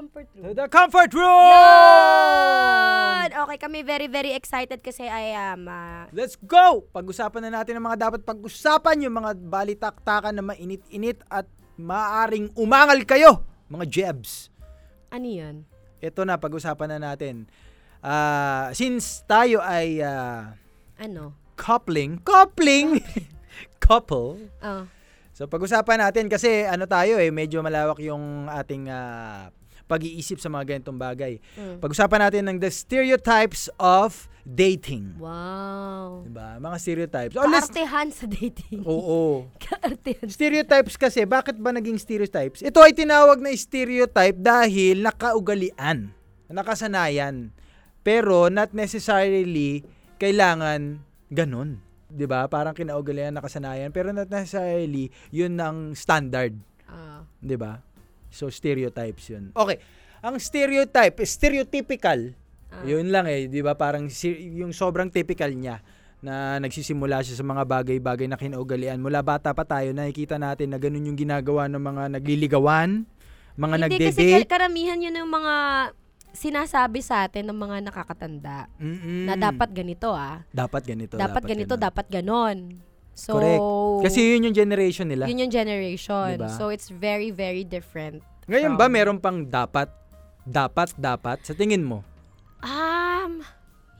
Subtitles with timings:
[0.00, 0.56] To comfort to room.
[0.56, 1.52] the comfort room!
[1.52, 3.28] Yun!
[3.36, 5.68] Okay, kami very, very excited kasi I am...
[5.68, 6.88] ah, Let's go!
[6.88, 11.44] Pag-usapan na natin ang mga dapat pag-usapan, yung mga balitaktakan na mainit-init at
[11.76, 14.48] maaring umangal kayo, mga jebs.
[15.12, 15.68] ano yun?
[16.00, 17.44] Ito na, pag-usapan na natin.
[18.00, 20.56] Ah, since tayo ay ah,
[20.96, 21.36] Ano?
[21.60, 23.04] coupling, coupling,
[23.84, 24.88] couple, Oh.
[25.36, 29.48] So pag-usapan natin kasi ano tayo eh medyo malawak yung ating ah,
[29.90, 31.42] pag-iisip sa mga ganitong bagay.
[31.58, 31.82] Mm.
[31.82, 35.18] Pag-usapan natin ng the stereotypes of dating.
[35.18, 36.22] Wow.
[36.22, 36.62] Diba?
[36.62, 37.34] Mga stereotypes.
[37.34, 38.86] Oh, Kaartehan sa dating.
[38.86, 39.50] Oo.
[39.66, 40.30] Kaartehan.
[40.30, 42.62] Stereotypes kasi, bakit ba naging stereotypes?
[42.62, 46.14] Ito ay tinawag na stereotype dahil nakaugalian,
[46.46, 47.50] nakasanayan.
[48.00, 49.84] Pero not necessarily
[50.16, 51.84] kailangan ganun.
[52.10, 52.50] 'Di ba?
[52.50, 56.58] Parang kinaugalian, nakasanayan, pero not necessarily 'yun ang standard.
[56.90, 57.22] Ah.
[57.38, 57.80] 'di ba?
[58.30, 59.50] So stereotypes 'yun.
[59.52, 59.82] Okay.
[60.20, 62.32] Ang stereotype, stereotypical.
[62.70, 62.86] Ah.
[62.86, 63.74] 'Yun lang eh, 'di ba?
[63.74, 65.82] Parang si- yung sobrang typical niya
[66.20, 69.00] na nagsisimula siya sa mga bagay-bagay na kinaugalian.
[69.00, 73.08] Mula bata pa tayo, nakikita natin na ganun yung ginagawa ng mga nagliligawan,
[73.56, 74.44] mga Hindi kasi nagde-date.
[74.44, 75.54] kar- karamihan yun yung mga
[76.30, 79.26] sinasabi sa atin ng mga nakakatanda Mm-mm.
[79.26, 80.44] na dapat ganito ah.
[80.52, 81.82] dapat ganito, dapat, ganito, ganun.
[81.82, 82.56] dapat ganon.
[83.20, 83.60] So, Correct.
[84.08, 85.28] Kasi yun yung generation nila.
[85.28, 86.40] yun yung generation.
[86.40, 86.48] Diba?
[86.56, 88.24] So, it's very, very different.
[88.48, 89.92] Ngayon from- ba meron pang dapat
[90.48, 92.00] dapat dapat sa tingin mo?
[92.64, 93.44] Um,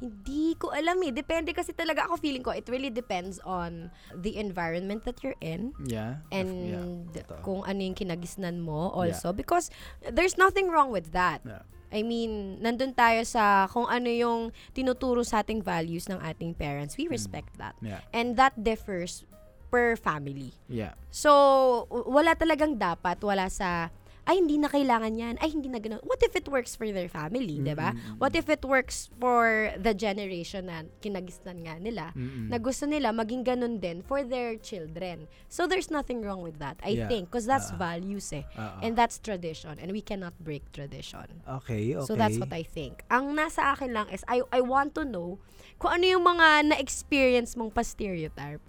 [0.01, 1.13] hindi ko alam eh.
[1.13, 2.57] Depende kasi talaga ako feeling ko.
[2.57, 5.77] It really depends on the environment that you're in.
[5.85, 6.25] Yeah.
[6.33, 9.37] And yeah, kung ano yung kinagisnan mo also.
[9.37, 9.69] Because
[10.01, 11.45] there's nothing wrong with that.
[11.45, 11.63] Yeah.
[11.91, 16.97] I mean, nandun tayo sa kung ano yung tinuturo sa ating values ng ating parents.
[16.97, 17.75] We respect that.
[17.83, 18.01] Yeah.
[18.15, 19.27] And that differs
[19.71, 20.55] per family.
[20.67, 20.95] Yeah.
[21.15, 23.91] So, wala talagang dapat, wala sa,
[24.31, 25.99] ay, hindi na kailangan yan, ay, hindi na ganun.
[26.07, 27.91] What if it works for their family, di ba?
[28.23, 32.47] What if it works for the generation na kinagisnan nga nila, Mm-mm.
[32.47, 35.27] na gusto nila maging ganun din for their children.
[35.51, 37.11] So, there's nothing wrong with that, I Yeah.
[37.11, 37.91] think, because that's Ah.
[37.91, 38.47] values eh.
[38.55, 38.79] Oo.
[38.87, 41.43] And that's tradition, and we cannot break tradition.
[41.43, 42.07] Okay, okay.
[42.07, 43.03] So that's what I think.
[43.11, 45.43] Ang nasa akin lang is I I want to know
[45.83, 48.63] kung ano yung mga na-experience mong pa-stereotype.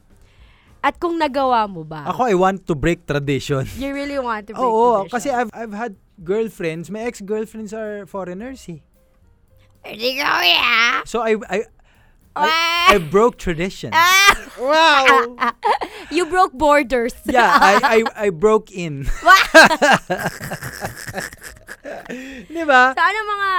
[0.82, 2.10] At kung nagawa mo ba.
[2.10, 3.70] Ako, I want to break tradition.
[3.78, 5.14] You really want to break Oo, tradition.
[5.14, 8.82] kasi I've, I've had girlfriends, my ex-girlfriends are foreigners eh.
[9.82, 11.02] Hindi ko yeah.
[11.06, 11.58] So I, I,
[12.34, 12.88] I, Ah!
[12.94, 13.92] I broke tradition.
[14.58, 15.36] wow!
[16.16, 17.14] you broke borders.
[17.26, 19.06] yeah, I, I, I broke in.
[22.52, 22.94] Di ba?
[22.96, 23.50] so ano mga,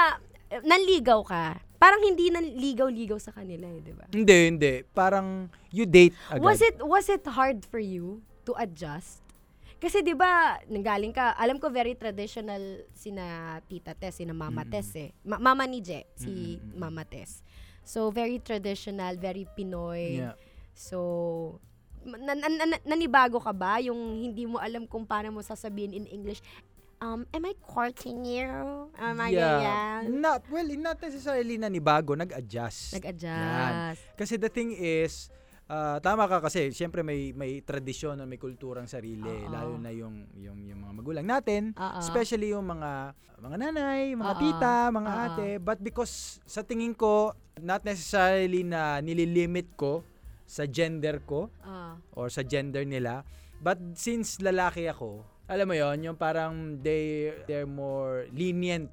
[0.65, 1.59] nanligaw ka.
[1.83, 4.07] Parang hindi nanligaw-ligaw sa kanila eh, di ba?
[4.07, 4.73] Hindi, hindi.
[4.95, 6.39] Parang you date agad.
[6.41, 9.19] Was it was it hard for you to adjust?
[9.83, 14.71] Kasi 'di ba, nanggaling ka, alam ko very traditional sina Tita Tess, sina Mama Mm.
[14.71, 15.11] Tess eh.
[15.27, 16.79] Ma- Mama ni Je, si Mm, mm, mm.
[16.79, 17.43] Mama Tess.
[17.83, 20.23] So very traditional, very Pinoy.
[20.23, 20.39] Yeah.
[20.71, 21.59] So
[22.07, 26.39] nan- nan- nanibago ka ba yung hindi mo alam kung paano mo sasabihin in English?
[27.03, 28.47] Um, am I courting you?
[28.95, 30.23] Am I ganyan?
[30.23, 32.95] Not, well, not necessarily na ni bago, nag-adjust.
[32.95, 34.15] Nag-adjust.
[34.15, 35.27] Kasi the thing is,
[35.67, 39.51] ah, tama ka kasi, siyempre may may tradisyon may kulturang sarili, Oo.
[39.51, 41.99] lalo na yung yung yung mga magulang natin, Oo.
[41.99, 44.41] especially yung mga mga nanay, mga Oo.
[44.41, 45.23] tita, mga Oo.
[45.27, 50.07] ate, but because sa tingin ko not necessarily na nililimit ko
[50.47, 51.99] sa gender ko Ah.
[52.15, 53.27] or sa gender nila,
[53.59, 58.89] but since lalaki ako, alam mo yon yung parang they they're more lenient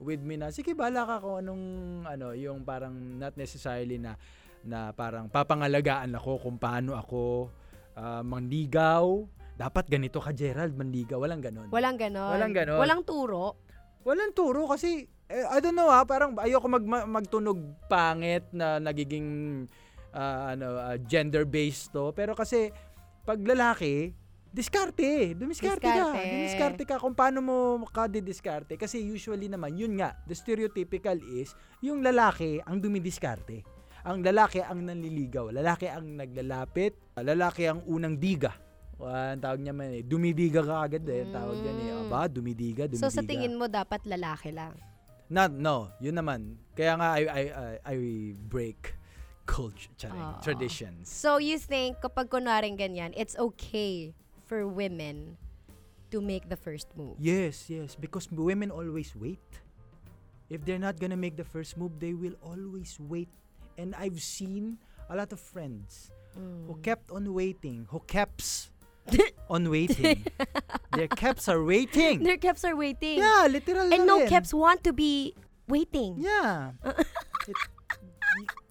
[0.00, 1.64] with me na sige bala ka kung anong
[2.08, 4.16] ano yung parang not necessarily na
[4.64, 7.52] na parang papangalagaan ako kung paano ako
[7.94, 9.22] ah, manligaw
[9.58, 12.30] dapat ganito ka Gerald manligaw walang ganon Walang ganon.
[12.30, 12.78] Walang ganon.
[12.78, 13.46] Walang turo.
[14.06, 18.80] walang turo kasi eh, I don't know ah parang ayoko mag ma- magtunog pangit na
[18.80, 19.66] nagiging
[20.14, 20.66] ah, ano
[21.04, 22.72] gender based to pero kasi
[23.28, 24.16] pag lalaki
[24.48, 26.30] diskarte dumiskarte ka Diskarte.
[26.32, 27.56] dumiskarte ka kung paano mo
[27.88, 31.52] ka diskarte kasi usually naman yun nga the stereotypical is
[31.84, 33.62] yung lalaki ang dumidiskarte
[34.08, 38.56] ang lalaki ang nanliligaw lalaki ang naglalapit lalaki ang unang diga
[38.98, 40.02] Ah, ang tawag niya man eh.
[40.02, 41.22] Dumidiga ka agad eh.
[41.22, 41.90] Ang Tawag yan eh.
[41.94, 42.02] Mm.
[42.10, 43.06] Aba, dumidiga, dumidiga.
[43.06, 44.74] So sa tingin mo dapat lalaki lang.
[45.30, 45.94] Not, no.
[46.02, 46.58] Yun naman.
[46.74, 47.96] Kaya nga I, I, I, I
[48.34, 48.98] break
[49.46, 50.42] culture, charing, Oo.
[50.42, 51.06] traditions.
[51.06, 54.18] So you think kapag kunwaring ganyan, it's okay
[54.48, 55.36] for women
[56.10, 57.20] to make the first move.
[57.20, 57.92] Yes, yes.
[57.94, 59.44] Because women always wait.
[60.48, 63.28] If they're not gonna make the first move, they will always wait.
[63.76, 64.80] And I've seen
[65.12, 66.82] a lot of friends who Mm.
[66.82, 68.72] kept on waiting, who kept
[69.52, 70.24] on waiting.
[70.96, 72.24] Their caps are waiting.
[72.24, 73.20] Their caps are waiting.
[73.20, 74.28] Yeah, literal And no rin.
[74.32, 75.36] caps want to be
[75.68, 76.16] waiting.
[76.24, 76.72] Yeah.
[77.48, 77.56] It-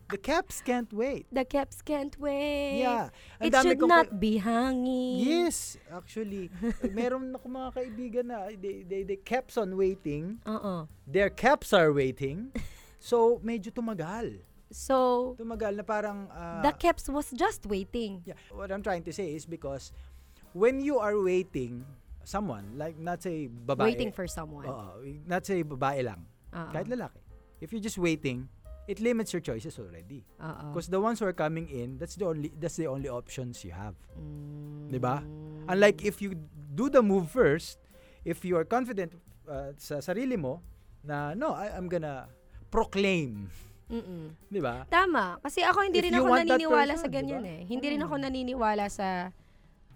[0.09, 1.27] the caps can't wait.
[1.31, 2.79] The caps can't wait.
[2.79, 3.09] Yeah.
[3.41, 5.19] Ang It should not ka- be hanging.
[5.23, 6.49] Yes, actually.
[6.95, 10.39] meron ako mga kaibigan na they, they, they kept on waiting.
[10.47, 10.87] Oo.
[11.05, 12.51] Their caps are waiting.
[12.99, 14.41] So, medyo tumagal.
[14.67, 16.27] So, Tumagal na parang...
[16.27, 18.19] ah, the caps was just waiting.
[18.27, 19.95] yeah, what I'm trying to say is because
[20.51, 21.87] when you are waiting,
[22.27, 23.95] someone, like not say babae.
[23.95, 24.67] Waiting for someone.
[24.67, 26.27] Oo, not say babae lang.
[26.51, 26.67] Oo.
[26.75, 27.15] Kahit lalaki.
[27.63, 28.51] If you're just waiting,
[28.87, 30.23] it limits your choices already.
[30.39, 33.71] Because the ones who are coming in, that's the only that's the only options you
[33.71, 33.93] have.
[34.15, 34.89] Mm.
[34.89, 35.21] 'Di ba?
[35.67, 36.33] Unlike if you
[36.73, 37.77] do the move first,
[38.23, 39.11] if you are confident
[39.45, 40.63] uh, sa sarili mo
[41.03, 42.31] na no, I, I'm gonna
[42.71, 43.47] proclaim,
[43.87, 44.35] Mm-mm.
[44.47, 44.87] 'di ba?
[44.87, 45.39] Tama.
[45.39, 47.55] Kasi ako hindi If rin ako naniniwala person, sa ganyan diba?
[47.55, 47.59] eh.
[47.63, 48.23] Hindi rin ako Mm.
[48.27, 49.07] naniniwala sa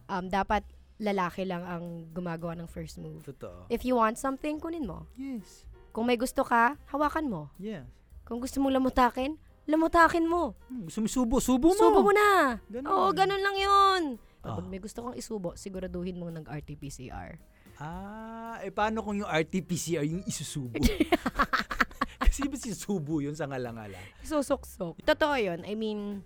[0.07, 0.63] um, dapat
[1.01, 3.23] lalaki lang ang gumagawa ng first move.
[3.25, 3.65] Totoo.
[3.67, 5.09] If you want something, kunin mo.
[5.17, 5.65] Yes.
[5.91, 7.41] Kung may gusto ka, hawakan mo.
[7.57, 7.89] Yes.
[8.23, 9.35] Kung gusto mo lamutakin,
[9.65, 10.55] lamutakin mo.
[10.67, 11.77] Hmm, Gusto mo subo, subo mo.
[11.77, 12.57] Subo mo na.
[12.67, 12.87] Ganun.
[12.87, 14.01] Oo, ganun lang yun.
[14.41, 14.65] Pag Ah.
[14.65, 17.37] may gusto kang isubo, siguraduhin mo nag RT-PCR.
[17.77, 20.77] Ah, eh paano kung yung RT-PCR yung isusubo?
[22.21, 23.97] Kasi ba si subo yun sa ngala-ngala?
[24.21, 25.01] Susuksok.
[25.01, 25.65] Totoo yun.
[25.65, 26.21] I mean,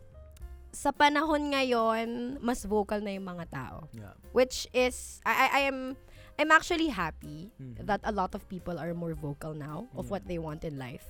[0.69, 3.87] sa panahon ngayon, mas vocal na yung mga tao.
[3.91, 4.11] Yeah.
[4.31, 5.95] Which is, I, I, I am,
[6.35, 7.87] I'm actually happy Mhm.
[7.87, 10.11] that a lot of people are more vocal now of Yeah.
[10.11, 11.07] what they want in life.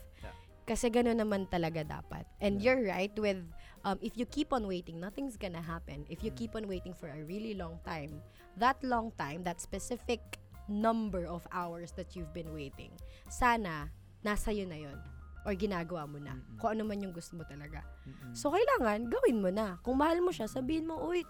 [0.65, 2.25] Kasi gano'n naman talaga dapat.
[2.41, 2.73] And Yeah.
[2.73, 3.45] you're right with,
[3.85, 6.09] um, if you keep on waiting, nothing's gonna happen.
[6.09, 6.37] If you Mm.
[6.41, 8.25] keep on waiting for a really long time,
[8.57, 12.89] that long time, that specific number of hours that you've been waiting,
[13.29, 13.93] sana,
[14.25, 14.97] nasa yun na yun.
[15.45, 16.33] Or ginagawa mo na.
[16.33, 16.57] Mm-mm.
[16.57, 17.85] Kung ano man yung gusto mo talaga.
[18.09, 18.33] Mm-mm.
[18.33, 19.77] So, kailangan, gawin mo na.
[19.85, 21.21] Kung mahal mo siya, sabihin mo, uy,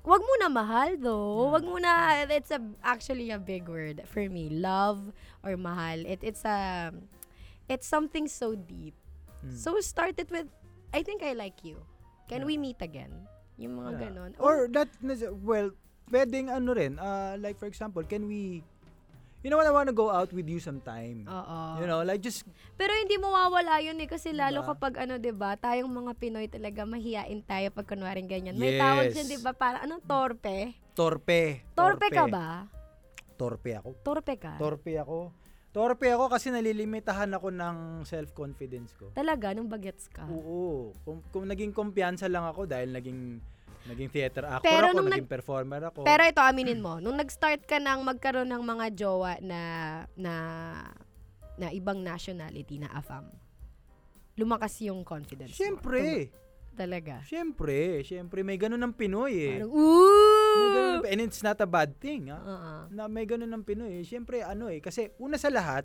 [0.00, 1.52] wag mo na mahal though.
[1.52, 4.48] Wag mo na, it's a, actually a big word for me.
[4.48, 5.12] Love
[5.44, 6.00] or mahal.
[6.08, 6.88] It, it's a,
[7.66, 8.94] it's something so deep.
[9.40, 9.54] Mm.
[9.54, 10.48] So, start it with,
[10.92, 11.80] I think I like you.
[12.26, 12.48] Can Yeah.
[12.48, 13.12] we meet again?
[13.56, 14.00] Yung mga Yeah.
[14.08, 14.30] ganon.
[14.40, 14.88] Or that,
[15.44, 15.70] well,
[16.08, 18.64] pwedeng ano rin, uh, like for example, can we,
[19.40, 21.28] you know what, I wanna go out with you sometime.
[21.28, 21.58] Oo.
[21.76, 22.48] You know, like just,
[22.80, 24.08] Pero hindi mo mawawala yun eh.
[24.08, 24.72] Kasi lalo Diba?
[24.72, 28.56] kapag ano, 'di ba tayong mga Pinoy talaga, mahihain tayo pag kunwaring ganyan.
[28.56, 29.14] May tawag Yes.
[29.14, 30.72] dyan, 'di ba Parang anong torpe?
[30.96, 31.60] torpe.
[31.76, 32.48] Torpe ka ba?
[33.36, 33.88] Torpe ako.
[34.00, 34.56] Torpe ka?
[34.56, 35.28] Torpe ako.
[35.74, 39.10] Torpe ako kasi nalilimitahan ako ng self-confidence ko.
[39.10, 40.22] Talaga, nung bagets ka.
[40.30, 40.94] Oo.
[41.02, 43.42] Kung, kung naging kumpiyansa lang ako dahil naging
[43.84, 46.06] naging theater actor Pero ako, naging performer ako.
[46.06, 49.60] Pero ito, aminin mo, nung nag-start ka nang magkaroon ng mga jowa na,
[50.14, 50.34] na,
[51.58, 53.28] na ibang nationality na AFAM,
[54.38, 55.58] lumakas yung confidence mo.
[55.58, 56.30] Siyempre.
[56.74, 57.22] Talaga.
[57.26, 58.02] Siyempre.
[58.06, 58.46] Siyempre.
[58.46, 59.58] May ganun ng Pinoy eh.
[59.62, 59.74] Parang,
[60.54, 62.32] May ganun and it's not a bad thing.
[62.32, 62.38] Ha?
[62.38, 62.72] Oo.
[62.94, 64.02] na may ganun ng Pinoy.
[64.06, 65.84] Siyempre, ano eh, kasi una sa lahat,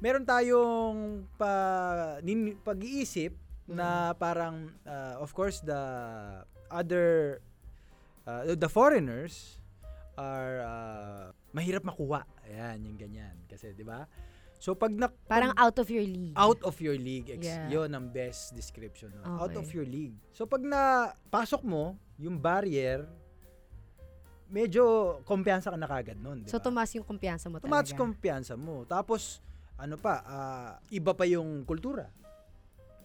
[0.00, 1.52] meron tayong pa,
[2.20, 3.32] nin, pag-iisip
[3.66, 5.82] na parang, uh, of course, the
[6.70, 7.40] other,
[8.28, 9.58] uh, the foreigners
[10.16, 12.24] are uh, mahirap makuha.
[12.46, 13.36] Ayan, yung ganyan.
[13.50, 14.06] Kasi, di ba?
[14.66, 16.34] So, pag na, Parang pag- out of your league.
[16.34, 17.30] out of your league.
[17.30, 17.70] Ex- Yeah.
[17.70, 19.14] Yun ang best description.
[19.22, 19.62] Out Okay.
[19.62, 20.18] of your league.
[20.34, 23.06] So, pag napasok mo, yung barrier,
[24.48, 24.82] medyo
[25.22, 26.42] kumpiyansa ka na kagad nun.
[26.42, 26.66] di So, ba?
[26.66, 28.00] tumas yung kumpiyansa mo Tumaas talaga.
[28.02, 28.82] kumpiyansa mo.
[28.82, 29.38] Tapos,
[29.78, 32.10] ano pa, ah, iba pa yung kultura.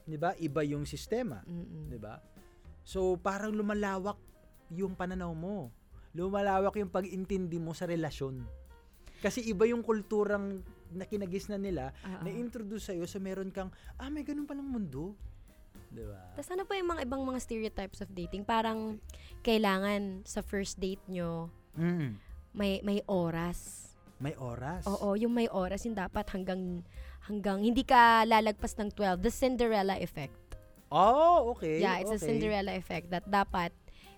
[0.02, 0.34] Di ba?
[0.42, 1.46] Iba yung sistema.
[1.86, 2.18] Di ba?
[2.82, 4.18] So, parang lumalawak
[4.74, 5.70] yung pananaw mo.
[6.12, 8.42] Lumalawak yung pag-intindi mo sa relasyon.
[9.22, 12.24] Kasi iba yung kulturang na kinagisnan nila, Oo.
[12.28, 15.16] na-introduce sa'yo, so meron kang, ah, may ganun palang mundo.
[15.92, 16.20] Di ba?
[16.36, 18.48] Tapos ano pa yung mga ibang mga stereotypes of dating?
[18.48, 19.00] Parang
[19.44, 22.16] kailangan sa first date nyo, Mm.
[22.52, 23.92] may may oras.
[24.20, 24.86] May oras.
[24.86, 26.86] Oo, yung may oras, yung dapat hanggang,
[27.26, 29.18] hanggang, hindi ka lalagpas ng 12.
[29.24, 30.36] The Cinderella effect.
[30.92, 31.80] Oh, okay.
[31.82, 32.20] yeah, it's okay.
[32.20, 33.72] a Cinderella effect that dapat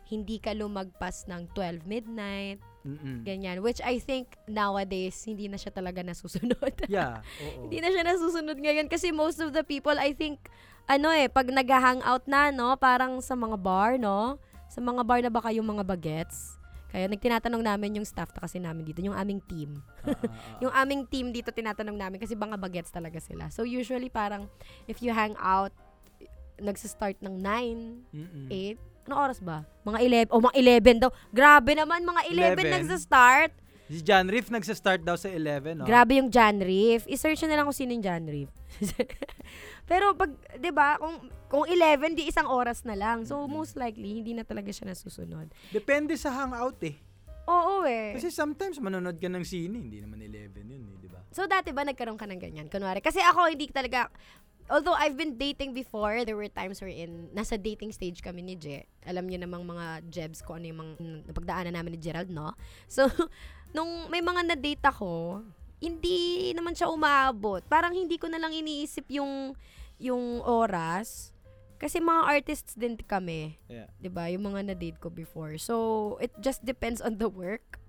[0.10, 3.24] hindi ka lumagpas ng 12 midnight, Mm-mm.
[3.24, 3.64] ganyan.
[3.64, 6.76] Which I think nowadays, hindi na siya talaga nasusunod.
[6.92, 7.68] Yeah, oo.
[7.68, 10.52] hindi na siya nasusunod ngayon kasi most of the people, I think,
[10.86, 14.36] ano eh, pag nag-hangout na, no, parang sa mga bar, no,
[14.68, 16.58] Sa mga bar na ba kayong mga bagets?
[16.90, 19.82] Kaya nagtinatanong namin yung staff na kasi namin dito, yung aming team.
[20.06, 20.14] Ah.
[20.62, 23.50] Yung aming team dito tinatanong namin kasi mga bagets talaga sila.
[23.50, 24.46] So usually parang
[24.86, 25.74] if you hang out,
[26.62, 28.46] nagsa-start ng 9, Mm-mm.
[28.50, 29.68] 8, ano oras ba?
[29.84, 31.12] Mga 11, oh mga 11 daw.
[31.36, 32.76] Grabe naman, mga 11, 11.
[32.80, 33.52] nagsa-start.
[33.92, 35.86] Si John Reef nagsa-start daw sa 11, no?
[35.86, 37.04] Grabe yung John Reef.
[37.06, 38.50] I-search na lang kung sino yung John Reef.
[39.92, 41.20] Pero pag, 'di ba, kung
[41.52, 43.28] kung 11 di isang oras na lang.
[43.28, 45.52] So most likely hindi na talaga siya nasusunod.
[45.70, 46.96] Depende sa hangout eh.
[47.44, 48.16] Oo eh.
[48.16, 51.20] Kasi sometimes manonood ka ng sine, hindi naman 11 yun eh, di ba?
[51.36, 52.68] So dati ba nagkaroon ka ng ganyan?
[52.72, 54.08] Kunwari, kasi ako hindi talaga
[54.72, 58.88] Although I've been dating before, there were times wherein nasa dating stage kami ni Je.
[59.04, 60.94] Alam niyo namang mga jebs ko ano yung mga
[61.28, 62.56] napagdaanan namin ni Gerald, no?
[62.88, 63.12] So,
[63.76, 65.44] nung may mga na-date ako,
[65.84, 67.60] hindi naman siya umaabot.
[67.68, 69.52] Parang hindi ko na lang iniisip yung
[70.00, 71.36] yung oras.
[71.76, 73.60] Kasi mga artists din kami.
[73.68, 73.92] Yeah.
[74.00, 75.60] 'di ba Yung mga na-date ko before.
[75.60, 77.83] So, it just depends on the work.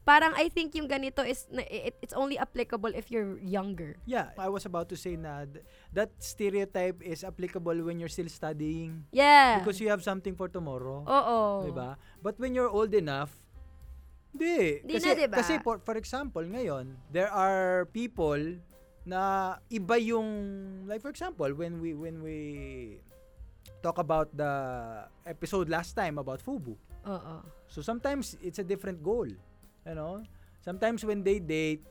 [0.00, 4.00] Parang I think yung ganito is na- it, it's only applicable if you're younger.
[4.08, 5.60] Yeah, I was about to say na th-
[5.92, 9.60] that stereotype is applicable when you're still studying Yeah.
[9.60, 11.04] because you have something for tomorrow.
[11.04, 11.68] Oo.
[11.68, 12.00] Di ba?
[12.24, 13.36] But when you're old enough,
[14.32, 14.80] di.
[14.80, 15.36] Di kasi, na, di ba?
[15.44, 18.40] kasi for, for example, ngayon, there are people
[19.04, 20.28] na iba yung
[20.88, 22.38] like for example, when we when we
[23.84, 24.52] talk about the
[25.28, 26.72] episode last time about FUBU.
[27.04, 27.36] Oo.
[27.68, 29.28] So sometimes it's a different goal.
[29.90, 30.22] You know?
[30.62, 31.82] Sometimes when they date,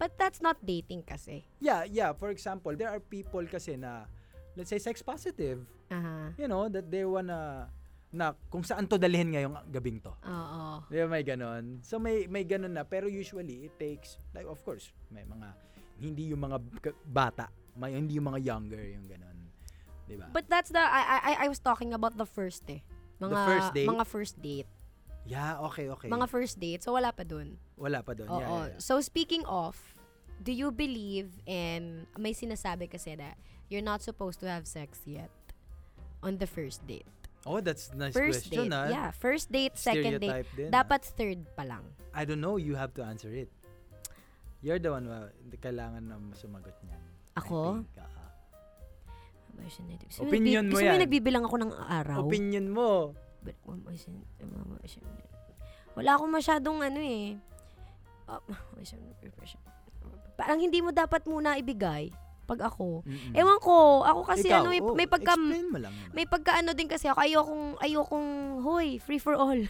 [0.00, 1.44] But that's not dating kasi.
[1.60, 4.08] yeah, yeah, for example, there are people kasi na
[4.56, 6.34] let's say sex positive, Aha.
[6.34, 7.70] you know, that they wanna
[8.10, 10.10] na kung saan to dalhin ngayong gabing to.
[10.26, 10.82] Oo.
[10.90, 11.80] Di ba may ganon?
[11.80, 15.48] So may may ganon na pero usually it takes like of course may mga
[15.96, 19.38] hindi yung mga k- bata, may hindi yung mga younger yung ganon.
[20.04, 20.26] Di ba?
[20.28, 22.82] But that's the I I I was talking about the first eh.
[23.16, 23.88] Mga The first date?
[23.88, 24.68] mga first date.
[25.22, 26.10] Yeah, okay, okay.
[26.10, 26.82] Mga first date.
[26.82, 27.54] So wala pa dun.
[27.78, 28.26] Wala pa doon.
[28.26, 28.40] Oo.
[28.42, 28.80] Yeah, yeah, yeah.
[28.82, 29.78] So speaking of,
[30.42, 33.38] do you believe in may sinasabi kasi na
[33.70, 35.30] you're not supposed to have sex yet
[36.22, 37.08] on the first date.
[37.42, 38.76] Oh, that's nice First question, date.
[38.76, 38.86] ah.
[38.86, 40.30] Yeah, first date, second date.
[40.30, 40.72] Stereotype din, ah.
[40.82, 41.82] Dapat third pa lang.
[42.14, 43.50] I don't know, you have to answer it.
[44.62, 45.26] You're the one na
[45.58, 47.02] kailangan na sumagot niyan.
[47.34, 47.82] Ako?
[47.82, 48.10] think, ah.
[49.62, 50.90] Gusto Opinion mo gusto yan.
[50.90, 52.18] mo yung nagbibilang ako ng araw?
[52.26, 52.90] Opinion mo.
[55.98, 57.36] Wala akong masyadong ano eh.
[58.24, 58.40] Ah,
[60.38, 62.08] Parang hindi mo dapat muna ibigay
[62.52, 63.06] pag ako.
[63.06, 63.32] Mm-mm.
[63.32, 65.54] Ewan ko, ako kasi Ikaw, ano, may, oh, may pagka mo
[66.12, 68.28] may pagka ano din kasi ako, ayokong, ayokong,
[68.66, 69.56] hoy, free for all.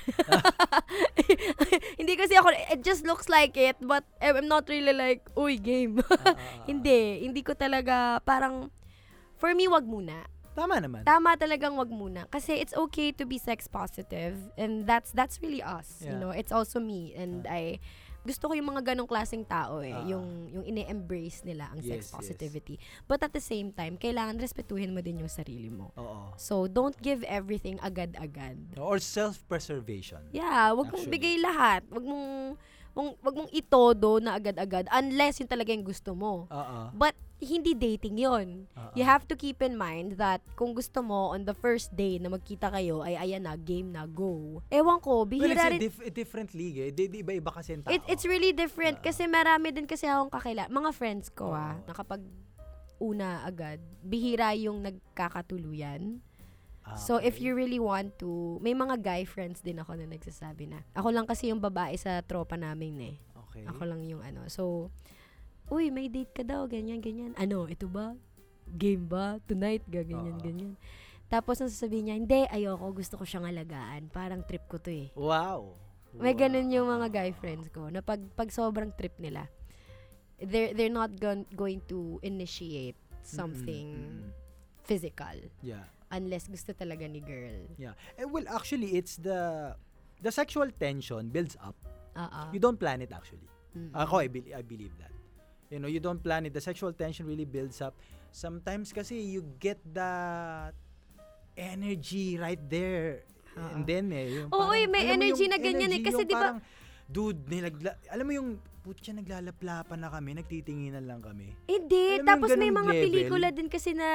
[2.00, 6.00] hindi kasi ako, it just looks like it, but I'm not really like, uy, game.
[6.22, 6.38] Ah.
[6.64, 8.72] hindi, hindi ko talaga, parang,
[9.36, 10.31] for me, wag muna.
[10.52, 11.00] Tama naman.
[11.02, 12.28] Tama talagang wag muna.
[12.28, 16.20] Kasi it's okay to be sex positive, and that's, that's really us, you Yeah.
[16.20, 17.80] know, it's also me, and I,
[18.22, 20.06] gusto ko yung mga ganong klaseng tao eh, Ah.
[20.06, 22.14] yung yung ine-embrace nila ang sex Yes, yes.
[22.14, 22.78] positivity.
[23.08, 25.90] But at the same time, kailangan respetuhin mo din yung sarili mo.
[25.98, 26.30] Oo.
[26.38, 28.78] So, don't give everything agad-agad.
[28.78, 30.30] Or self-preservation.
[30.30, 31.82] Yeah, wag mong bigay lahat.
[31.90, 32.60] Wag mong,
[32.92, 36.46] wag, wag mong itodo na agad-agad unless yun talaga yung gusto mo.
[36.48, 36.78] Oo.
[36.92, 38.70] But, hindi dating yon.
[38.70, 38.94] Oo.
[38.94, 42.30] You have to keep in mind that kung gusto mo on the first day na
[42.30, 44.62] magkita kayo, ay ayan na, game na, go.
[44.70, 45.80] Ewan ko, Well, it's bihira rin.
[45.82, 46.90] dif- different league eh.
[46.94, 47.90] Di, di, iba-iba kasi ang tao.
[47.90, 49.02] It, it's really different Ah.
[49.02, 50.70] kasi marami din kasi akong kakila.
[50.70, 51.90] Mga friends ko ah, Oo.
[51.90, 52.22] nakapag
[53.02, 56.22] una agad, bihira yung nagkakatuluyan.
[56.82, 60.66] Ah, So, if you really want to, may mga guy friends din ako na nagsasabi
[60.66, 60.82] na.
[60.98, 63.16] Ako lang kasi yung babae sa tropa namin eh.
[63.48, 63.62] Okay.
[63.68, 64.48] Ako lang yung ano.
[64.50, 64.90] So,
[65.70, 67.32] uy, may date ka daw, ganyan, ganyan.
[67.38, 68.18] Ano, ito ba?
[68.66, 69.38] Game ba?
[69.46, 69.86] Tonight?
[69.86, 70.44] Gaganyan, Oo.
[70.44, 70.74] ganyan.
[71.30, 74.10] Tapos, ang sasabihin niya, hindi, ayoko, gusto ko siyang alagaan.
[74.12, 75.08] Parang trip ko to eh.
[75.16, 75.78] Wow.
[76.12, 79.48] May ganun yung mga guy friends ko na pag, pag sobrang trip nila,
[80.36, 84.30] they're, they're not gon- going to initiate something mm-mm.
[84.84, 85.86] physical Yeah.
[86.12, 87.72] Unless gusto talaga ni girl.
[87.80, 87.96] Yeah.
[88.14, 89.72] Eh, well, actually, it's the
[90.20, 91.74] the sexual tension builds up.
[92.14, 92.42] Oo.
[92.52, 93.48] You don't plan it actually.
[93.72, 93.96] Mm-mm.
[93.96, 95.10] Ako, I, be- I believe that.
[95.72, 96.52] You know, you don't plan it.
[96.52, 97.96] The sexual tension really builds up.
[98.28, 100.76] Sometimes kasi you get that
[101.56, 103.24] energy right there.
[103.56, 103.68] Oo.
[103.72, 106.00] And then eh, Oo, parang- eh, may energy na ganyan eh.
[106.04, 106.60] Kasi di ba-
[107.08, 108.48] Dude, nilagla, alam mo yung
[108.82, 111.54] putya naglalaplapan na kami, nagtitinginan lang kami.
[111.64, 112.18] Hindi.
[112.18, 113.02] Alam Tapos may mga level?
[113.04, 114.08] pelikula din kasi na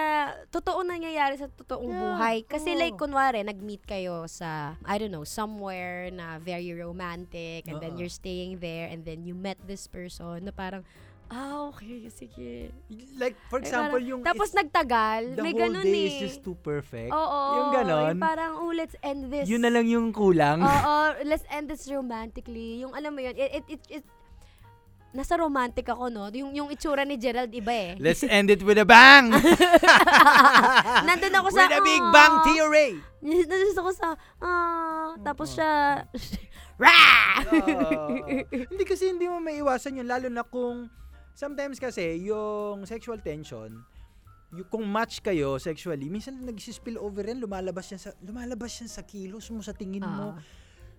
[0.47, 2.37] totoo nangyayari sa totoong Yeah, buhay.
[2.43, 2.77] Kasi oo.
[2.77, 7.99] like, kunwari, nag-meet kayo sa, I don't know, somewhere na very romantic and then Oo.
[7.99, 10.83] you're staying there and then you met this person na parang,
[11.27, 12.07] Ah, okay.
[12.07, 12.71] Sige.
[13.19, 14.21] Like, for Eh, example, parang- yung...
[14.23, 15.35] Tapos nagtagal.
[15.35, 16.09] the may whole ganun day eh.
[16.09, 17.11] is just too perfect.
[17.11, 17.41] Oo.
[17.53, 18.15] Yung ganon.
[18.15, 19.43] yung parang, oh, let's end this.
[19.43, 20.63] Yun na lang yung kulang.
[20.63, 20.95] Oo,
[21.27, 22.79] let's end this romantically.
[22.79, 24.11] Yung alam mo yun, it, it, it, it-
[25.11, 26.27] nasa romantic ako, no?
[26.29, 27.91] Yung, yung itsura ni Gerald, iba eh.
[27.97, 29.31] Let's end it with a bang!
[31.07, 32.89] Nandun ako sa, with a big "Aw." bang theory!
[33.49, 34.07] Nandun ako sa,
[34.41, 36.03] ah, tapos siya,
[36.83, 37.41] Rah!
[38.45, 40.85] Hindi kasi hindi mo maiwasan yun lalo na kung
[41.33, 43.81] sometimes kasi yung sexual tension
[44.53, 49.03] yung kung match kayo sexually minsan nag-spill over yan lumalabas yan sa lumalabas yan sa
[49.03, 50.41] kilos mo sa tingin mo Ah.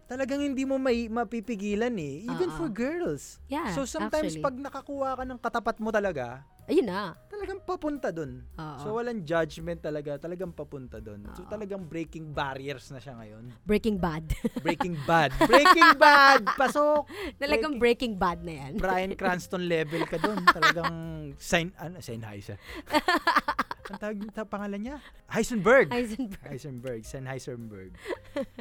[0.09, 4.43] Talagang hindi mo may mapipigilan eh even Ah, for girls yeah, so sometimes actually.
[4.43, 7.17] pag nakakuha ka ng katapat mo talaga Ayun na.
[7.29, 8.13] talagang papunta
[8.57, 8.77] Oo.
[8.77, 13.97] so walang judgment talaga talagang papunta dun so talagang breaking barriers na siya ngayon Breaking
[13.97, 14.33] Bad.
[14.65, 17.05] breaking bad breaking bad pasok
[17.41, 18.73] Talagang Breaking Bad na yan.
[18.77, 20.43] Brian Cranston level ka doon.
[20.57, 20.91] Talagang
[21.39, 22.59] sign ano Sennheiser.
[23.89, 24.97] Ang tawag ta pangalan niya?
[25.33, 25.89] Heisenberg.
[25.89, 26.45] Heisenberg.
[26.45, 27.93] Heisenberg, Sennheisenberg.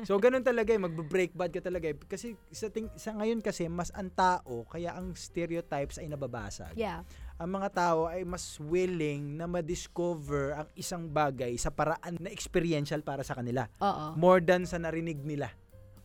[0.08, 1.96] So ganun talaga eh, magbe-break bad ka talaga eh.
[2.00, 6.80] Kasi sa, ting, sa ngayon kasi mas ang tao kaya ang stereotypes ay nababasag.
[6.80, 7.04] Yeah.
[7.38, 13.04] Ang mga tao ay mas willing na ma-discover ang isang bagay sa paraan na experiential
[13.04, 14.18] para sa kanila Oo.
[14.18, 15.52] more than sa narinig nila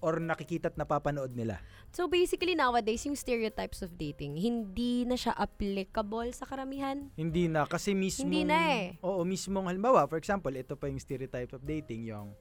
[0.03, 1.63] or nakikita at napapanood nila.
[1.95, 7.07] So basically nowadays, yung stereotypes of dating, hindi na siya applicable sa karamihan.
[7.15, 8.85] Hindi na kasi mismo Hindi na eh.
[9.01, 12.35] Oo, mismong halimbawa, for example, ito pa yung stereotype of dating, yung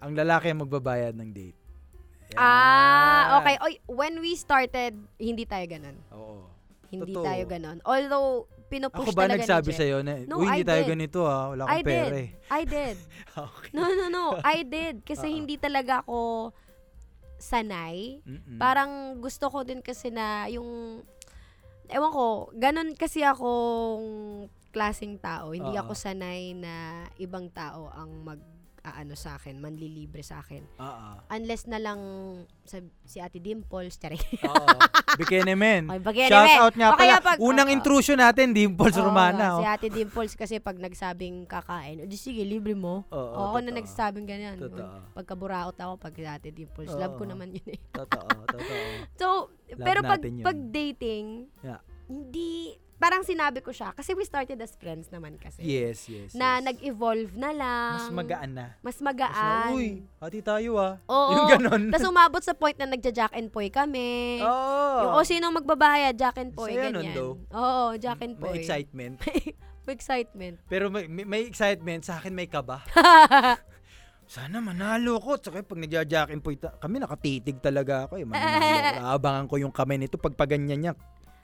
[0.00, 1.58] ang lalaki ang magbabayad ng date.
[2.32, 2.40] Yan.
[2.40, 3.56] Ah, okay.
[3.60, 5.96] Oy, when we started, hindi tayo ganun.
[6.10, 6.48] Oo.
[6.88, 7.24] Hindi Totoo.
[7.24, 7.78] tayo ganun.
[7.84, 8.30] Although,
[8.68, 10.90] pinupush Ako ba talaga nagsabi ni sa iyo na, No, uy, hindi I tayo did.
[10.94, 12.16] ganito ah, wala I akong pera did.
[12.16, 12.28] eh.
[12.48, 12.96] I did.
[13.44, 13.70] okay.
[13.76, 14.24] No, no, no.
[14.40, 14.94] I did.
[15.02, 15.34] Kasi Oo.
[15.42, 16.18] hindi talaga ako
[17.44, 18.24] sanay.
[18.24, 18.56] Mm-mm.
[18.56, 21.04] Parang gusto ko din kasi na yung
[21.92, 25.52] ewan ko, ganun kasi akong klaseng tao.
[25.52, 25.84] Hindi Oo.
[25.84, 28.40] ako sanay na ibang tao ang mag
[28.84, 30.60] aano sa akin, manlilibre sa akin.
[30.76, 31.08] Oo.
[31.26, 32.00] Unless na lang
[32.62, 34.20] sa, si Ate Dimples, tsari.
[34.44, 34.68] Oo.
[35.18, 35.88] Bikini men.
[35.88, 36.60] Ay, bagay Shout naman.
[36.60, 37.24] out nga O kaya pala.
[37.24, 37.72] pag- Unang oo.
[37.72, 39.56] intrusion natin, Dimples Oo, Romana.
[39.56, 39.72] Si Oh.
[39.72, 43.08] Ate Dimples kasi pag nagsabing kakain, o di sige, libre mo.
[43.08, 43.78] Oo, Oo, ako na totoo.
[43.80, 44.56] nagsasabing ganyan.
[44.58, 45.10] Totoo.
[45.14, 46.92] Pagkaburaot ako pag si Ate Dimples.
[46.92, 47.30] Love ko Oo.
[47.30, 47.80] naman yun eh.
[47.90, 48.84] Totoo, totoo.
[49.20, 49.26] So,
[49.70, 50.44] Love pero pag, natin yun.
[50.44, 51.26] pag dating,
[51.62, 51.80] Yeah.
[52.04, 53.92] hindi, parang sinabi ko siya.
[53.92, 55.60] Kasi we started as friends naman kasi.
[55.60, 56.32] Yes, yes.
[56.32, 56.72] Na yes.
[56.72, 58.00] nag-evolve na lang.
[58.00, 58.66] mas magaan na.
[58.80, 59.68] Mas magaan.
[59.68, 60.96] na, uy, hati tayo ah.
[61.04, 61.36] Oo.
[61.36, 61.82] Yung ganon.
[61.92, 64.40] Tapos umabot sa point na nagja-jack and poy kami.
[64.40, 65.04] Oo.
[65.04, 67.12] Yung, o sino magbabayad, jack and poy, Saya nun, ganyan.
[67.12, 67.34] though.
[67.52, 68.56] Oo, jack and poy.
[68.56, 69.20] May excitement.
[69.84, 70.56] May excitement.
[70.64, 72.80] Pero may, may, may excitement, sa akin may kaba.
[74.24, 75.36] Sana manalo ko.
[75.36, 78.24] Tsaka pag nagja-jackin po, ita- kami nakatitig talaga ako eh.
[78.24, 79.04] Mananalo.
[79.04, 80.16] Aabangan ko yung kamay nito.
[80.16, 80.92] Pag paganyan niya,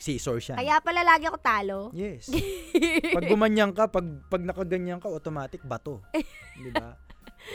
[0.01, 0.57] scissor siya.
[0.57, 1.81] Kaya pala lagi ako talo.
[1.93, 2.33] Yes.
[3.17, 6.01] pag gumanyan ka, pag, pag nakaganyan ka, automatic bato.
[6.57, 6.97] Di ba?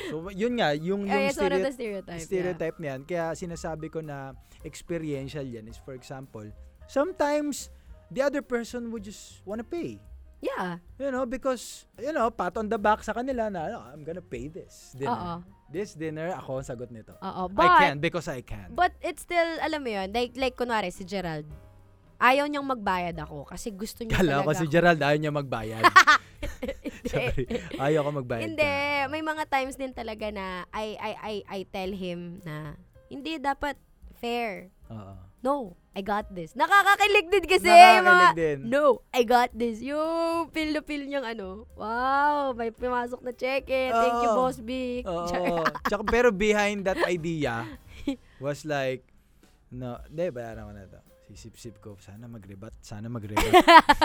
[0.10, 2.18] So, yun nga, yung, yung stereo- stereotype.
[2.18, 3.02] stereotype na yan.
[3.06, 4.34] Kaya sinasabi ko na
[4.66, 6.42] experiential yan is for example,
[6.90, 7.70] sometimes
[8.10, 10.02] the other person would just wanna pay.
[10.42, 10.82] Yeah.
[10.98, 14.26] You know, because, you know, pat on the back sa kanila na, "Oh, I'm gonna
[14.26, 15.46] pay this dinner.
[15.70, 17.14] This dinner, ako ang sagot nito.
[17.22, 18.74] I But, can because I can.
[18.74, 21.46] but it's still, alam mo yun, like, like kunwari, si Gerald,
[22.20, 25.84] ayaw niyang magbayad ako kasi gusto niya Kala talaga ko si Gerald ayaw niya magbayad.
[27.12, 27.44] Sabi,
[27.78, 28.76] ayaw ko magbayad Hindi,
[29.06, 29.10] ka.
[29.12, 33.78] may mga times din talaga na I I I I tell him na hindi dapat
[34.18, 34.74] fair.
[34.90, 35.16] Oo.
[35.46, 36.58] No, I got this.
[36.58, 37.70] Nakakakilig din kasi.
[37.70, 38.58] Nakakakilig mga, din.
[38.66, 39.78] No, I got this.
[39.86, 41.70] Yung feel na feel niyang ano.
[41.78, 43.94] Wow, may pumasok na check eh.
[43.94, 44.32] Thank you.
[44.34, 44.58] Boss.
[44.58, 45.30] Oo.
[45.30, 47.62] Char- Tsaka, pero behind that idea
[48.44, 49.06] was like,
[49.70, 51.00] no, hindi, bayaran ko na to.
[51.26, 53.50] Sisip-sip ko, sana mag-rebat, sana mag-rebat.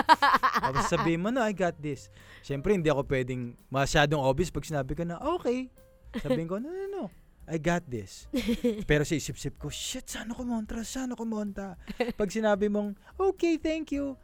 [0.65, 2.09] Tapos sabihin mo na, I got this.
[2.41, 5.69] Siyempre, hindi ako pwedeng masyadong obvious pag sinabi ko na, okay.
[6.17, 7.03] Sabihin ko, no, no, no.
[7.45, 8.25] I got this.
[8.89, 11.77] Pero sa isip-sip ko, shit, sana kumontra, sana kumontra.
[12.17, 14.17] Pag sinabi mong, okay, thank you.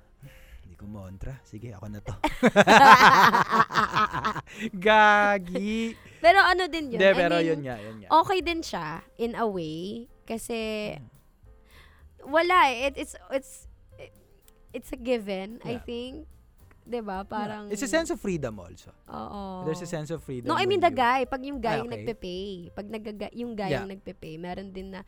[0.66, 1.38] Hindi kumontra.
[1.46, 2.18] Sige, ako na to.
[4.90, 5.94] Gagi.
[6.18, 6.98] pero ano din yun.
[6.98, 8.10] I pero mean, yun nga, yun nga.
[8.10, 10.98] okay din siya in a way kasi
[12.28, 12.92] wala eh.
[12.92, 13.52] It, it's it's
[14.76, 15.84] it's a given, I Yeah.
[15.84, 16.14] think.
[16.88, 17.28] 'Di ba?
[17.28, 18.96] Parang It's a sense of freedom also.
[19.12, 19.68] Oo.
[19.68, 20.48] There's a sense of freedom.
[20.48, 22.00] No, I mean the you- guy, pag yung guy Ah, yung okay.
[22.00, 23.84] nagpe-pay, pag nagaga, yung guy Yeah.
[23.84, 25.04] yung nagpe-pay, meron din na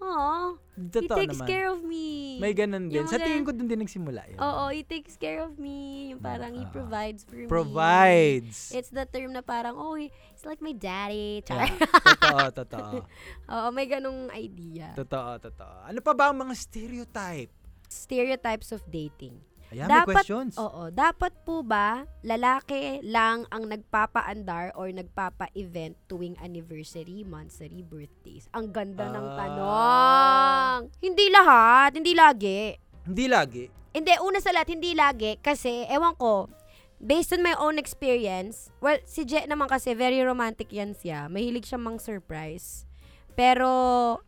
[0.00, 1.46] Oh, he Totoo takes naman.
[1.46, 2.40] care of me.
[2.40, 3.04] May ganun din.
[3.04, 4.40] Yung Sa tingin ko dun din nagsimula yun.
[4.40, 6.08] Oo, he takes care of me.
[6.10, 6.72] Yung parang he Ah.
[6.72, 7.44] provides for me.
[7.46, 8.72] Provides.
[8.72, 10.10] It's the term na parang, oh, he's
[10.42, 11.44] like my daddy.
[11.44, 11.68] Char.
[11.68, 11.76] Yeah.
[12.16, 12.88] totoo, totoo.
[13.52, 14.96] Oo, may ganong idea.
[14.96, 15.74] Totoo, totoo.
[15.84, 17.52] Ano pa ba ang mga stereotype?
[17.86, 19.36] Stereotypes of dating.
[19.70, 20.52] Ayan, may Dapat- questions.
[20.58, 28.50] Oo, dapat po ba lalaki lang ang nagpapaandar or nagpapa-event tuwing anniversary, monthsary, birthdays?
[28.50, 29.36] Ang ganda ng Ah.
[29.38, 30.80] tanong.
[30.98, 32.60] Hindi lahat, hindi lagi.
[33.06, 33.64] Hindi lagi.
[33.90, 35.38] Hindi, una sa lahat, hindi lagi.
[35.38, 36.50] Kasi, ewan ko,
[36.96, 41.26] based on my own experience, well, si Je naman kasi, very romantic yan siya.
[41.26, 42.89] Mahilig siya mang surprise.
[43.40, 43.68] Pero,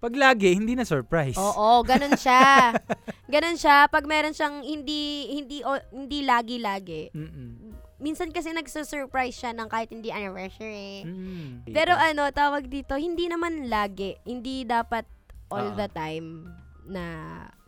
[0.01, 1.37] Pag lagi, hindi na surprise.
[1.37, 2.73] oo, ganun siya.
[3.35, 3.85] ganun siya.
[3.87, 7.13] Pag meron siyang hindi, hindi, o- hindi lagi-lagi.
[7.13, 7.77] Mm-mm.
[8.01, 11.05] Minsan kasi nagsusurprise siya ng kahit hindi anniversary.
[11.05, 11.69] Mm.
[11.69, 14.17] Pero ano, tawag dito, hindi naman lagi.
[14.25, 15.05] Hindi dapat
[15.47, 15.77] all Ah.
[15.77, 16.49] the time
[16.83, 17.05] na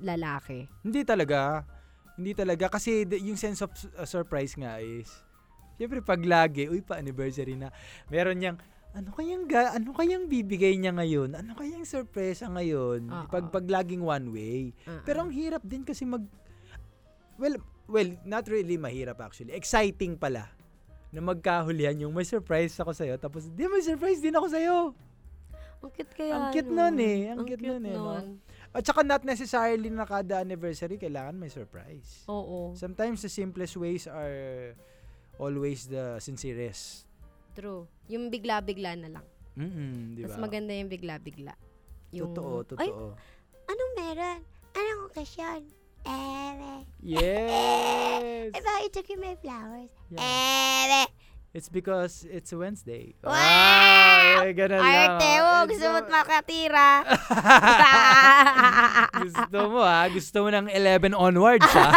[0.00, 0.64] lalaki.
[0.80, 1.62] Hindi talaga.
[2.16, 2.66] Hindi talaga.
[2.66, 5.06] Kasi yung sense of uh, surprise nga is,
[5.76, 7.70] syempre pag lagi, uy pa anniversary na,
[8.08, 8.58] meron niyang,
[8.94, 11.34] ano kayang, ga, ano kayang bibigay niya ngayon?
[11.34, 13.10] Ano kayang sorpresa ngayon?
[13.10, 13.26] Oo.
[13.26, 14.70] Pag, pag laging one way.
[14.86, 15.02] Uh-uh.
[15.02, 16.22] Pero ang hirap din kasi mag,
[17.34, 17.58] well,
[17.90, 19.50] well, not really mahirap actually.
[19.50, 20.46] Exciting pala
[21.10, 24.76] na magkahulihan yung may surprise ako sa'yo, tapos di may surprise din ako sa'yo.
[25.84, 27.20] Ang cute kaya Ang cute nun eh.
[27.34, 28.14] Ang cute nun eh, no?
[28.74, 32.26] At saka not necessarily na kada anniversary kailangan may surprise.
[32.26, 32.74] Oo.
[32.74, 34.74] Sometimes the simplest ways are
[35.38, 37.06] always the sincerest.
[37.54, 37.86] True.
[38.10, 39.26] Yung bigla-bigla na lang.
[39.54, 40.50] Mm-mm, di Mas ba?
[40.50, 41.54] maganda yung bigla-bigla.
[42.10, 43.14] Yung, Totoo, Ay, totoo.
[43.66, 44.38] anong meron?
[44.74, 45.60] Anong okasyon?
[46.04, 48.50] Eh, Yes!
[48.56, 49.88] I thought you took you my flowers.
[50.10, 50.20] Yeah.
[50.20, 51.06] Eh,
[51.54, 53.14] It's because it's a Wednesday.
[53.22, 54.42] Wow!
[54.42, 54.90] Ay, ganun lang.
[54.90, 56.88] Arte mo, It's gusto mo't so- makatira.
[59.22, 60.02] gusto mo ha?
[60.10, 61.88] Gusto mo ng 11 onwards ha?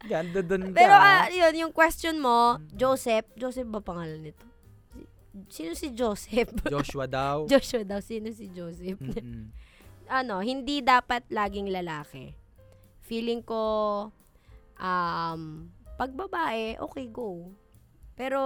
[0.00, 0.80] Ganda dun ka.
[0.80, 4.48] Pero ah, yun, yung question mo, Joseph, Joseph ba pangalan nito?
[5.52, 6.48] Sino si Joseph?
[6.72, 7.44] Joshua daw.
[7.44, 8.96] Joshua daw, sino si Joseph?
[8.96, 9.52] Mm-mm.
[10.18, 12.32] ano, hindi dapat laging lalaki.
[13.04, 14.08] Feeling ko,
[14.80, 17.50] um, pag babae, okay, go.
[18.14, 18.38] Pero,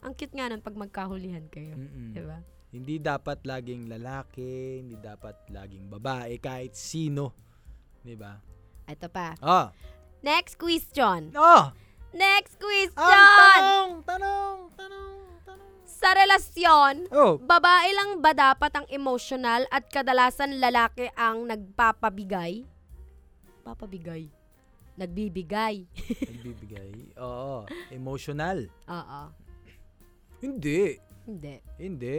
[0.00, 1.76] ang cute nga nun pag magkahulihan kayo.
[1.76, 2.16] Mm-mm.
[2.16, 2.40] Diba?
[2.68, 7.36] Hindi dapat laging lalaki, hindi dapat laging babae, kahit sino.
[8.00, 8.40] Di ba?
[8.88, 9.36] Ito pa.
[9.44, 9.68] Ah!
[10.24, 11.32] Next question.
[11.36, 11.72] Oh!
[12.16, 12.96] Next question!
[13.04, 13.90] Ang tanong!
[14.08, 14.58] Tanong!
[14.72, 15.16] Tanong!
[15.44, 15.72] Tanong!
[15.84, 17.36] Sa relasyon, Oh!
[17.36, 22.64] babae lang ba dapat ang emotional at kadalasan lalaki ang nagpapabigay?
[23.60, 24.37] Papabigay.
[24.98, 25.86] Nagbibigay.
[26.26, 27.14] Nagbibigay.
[27.16, 27.62] Oo.
[27.88, 28.66] Emotional.
[28.90, 29.22] Oo.
[30.42, 30.98] Hindi.
[31.22, 31.54] Hindi.
[31.78, 32.18] Hindi.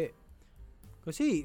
[1.03, 1.43] Kasi,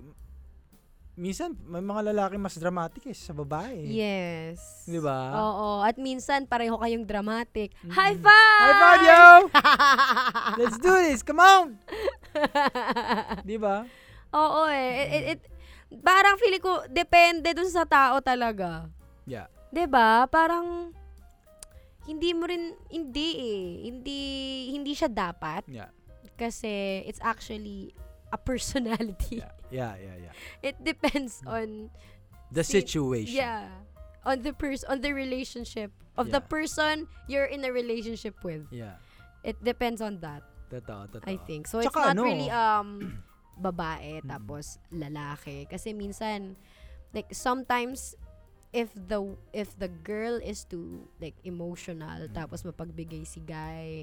[1.14, 3.82] minsan, may mga lalaki mas dramatic eh sa babae.
[3.82, 4.86] Yes.
[4.86, 5.34] Di ba?
[5.34, 5.82] Oo.
[5.82, 7.74] At minsan, pareho kayong dramatic.
[7.82, 7.90] Mm.
[7.90, 8.62] High five!
[8.62, 9.24] High five, yo!
[10.62, 11.26] Let's do this!
[11.26, 11.74] Come on!
[13.48, 13.82] Di ba?
[14.34, 14.90] Oo eh.
[14.94, 15.48] It, it, it-
[16.02, 18.90] parang feeling ko, depende dun sa tao talaga.
[19.24, 19.46] Yeah.
[19.70, 20.90] 'Di ba Parang,
[22.06, 23.64] hindi mo rin, hindi eh.
[23.88, 24.20] Hindi,
[24.72, 25.64] hindi siya dapat.
[25.66, 25.88] Yeah.
[26.36, 27.94] Kasi, it's actually
[28.30, 29.40] a personality.
[29.40, 29.52] Yeah.
[29.70, 30.34] Yeah, yeah, yeah.
[30.62, 31.90] It depends on,
[32.54, 33.34] The Si- situation.
[33.34, 33.66] yeah,
[34.22, 36.46] on the person, on the relationship of the Yeah.
[36.46, 36.94] person
[37.26, 38.70] you're in a relationship with.
[38.70, 39.02] Yeah.
[39.42, 40.46] It depends on that.
[40.70, 41.26] Totoo, totoo.
[41.26, 41.66] I think.
[41.66, 42.88] So, it's Tsaka not ano, really um
[43.58, 44.30] babae Mm.
[44.30, 46.54] tapos lalaki kasi minsan
[47.14, 48.14] like sometimes
[48.74, 49.22] if the
[49.54, 52.34] if the girl is too like emotional Mm.
[52.34, 54.02] tapos mapagbigay si guy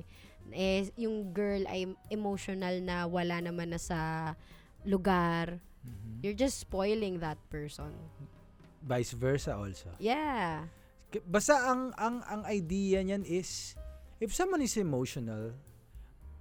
[0.55, 4.31] eh yung girl ay emotional na wala naman na sa
[4.87, 6.23] lugar Mhm.
[6.23, 7.91] you're just spoiling that person
[8.81, 9.91] Vice versa also.
[9.99, 10.65] yeah
[11.27, 13.75] Basta ang ang ang idea niyan is
[14.17, 15.51] if someone is emotional,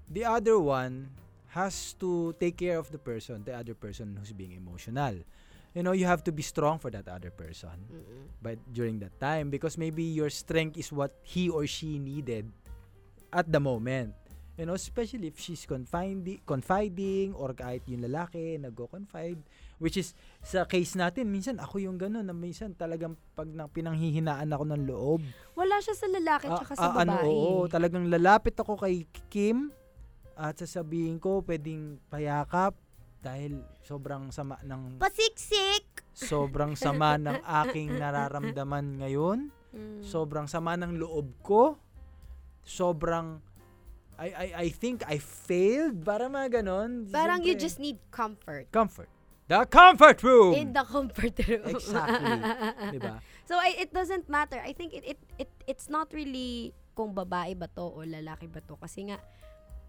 [0.07, 1.11] the other one
[1.59, 5.27] has to take care of the person, the other person who's being emotional.
[5.71, 8.27] You know, you have to be strong for that other person Mm-mm.
[8.43, 12.51] but during that time because maybe your strength is what he or she needed
[13.31, 14.19] at the moment.
[14.59, 19.41] You know, especially if she's confiding, confiding or kahit yung lalaki nagko-confide
[19.81, 20.13] which is
[20.45, 24.83] sa case natin minsan ako yung gano'n na minsan talagang pag nang pinanghihinaan ako ng
[24.85, 25.21] loob
[25.57, 29.09] wala siya sa lalaki Ah, tsaka sa ah, ano, babae oo, talagang lalapit ako kay
[29.33, 29.73] Kim
[30.37, 32.77] at sasabihin ko pwedeng payakap
[33.21, 36.05] dahil sobrang sama ng pasiksik!
[36.17, 39.39] sobrang sama ng aking nararamdaman ngayon.
[39.71, 40.03] Mm.
[40.03, 41.79] sobrang sama ng loob ko.
[42.67, 43.39] Sobrang
[44.19, 46.03] I I I think I failed.
[46.03, 47.07] Para mga ganon.
[47.09, 48.67] Parang you Siyempre, just need comfort.
[48.75, 49.09] Comfort.
[49.51, 50.55] The comfort room!
[50.55, 51.67] In the comfort room.
[51.75, 52.35] Exactly.
[52.95, 53.19] di ba
[53.51, 54.63] so I, it doesn't matter.
[54.63, 58.63] I think it, it it it's not really kung babae ba to o lalaki ba
[58.63, 58.79] to.
[58.79, 59.19] Kasi nga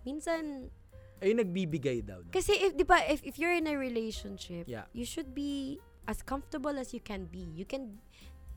[0.02, 0.74] minsan
[1.22, 2.34] ay nagbibigay daw no?
[2.34, 4.90] kasi if di ba if, if you're in a relationship, Yeah.
[4.92, 5.78] you should be
[6.10, 7.46] as comfortable as you can be.
[7.54, 8.02] You can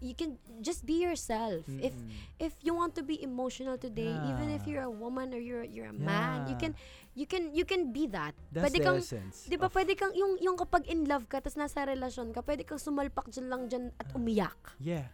[0.01, 1.65] you can just be yourself.
[1.81, 2.13] If Mm-mm.
[2.37, 4.81] if you want to be emotional today, even if Yeah.
[4.81, 6.61] you're a woman or you're you're a man, you Yeah.
[6.61, 6.73] can
[7.17, 8.37] you can you can be that.
[8.53, 9.45] That's pwede the kang essence.
[9.49, 12.65] 'di ba pwede kang yung yung kapag in love ka tapos nasa relasyon ka, pwede
[12.65, 14.57] kang sumalpak dyan lang dyan at umiyak.
[14.77, 15.09] Yeah.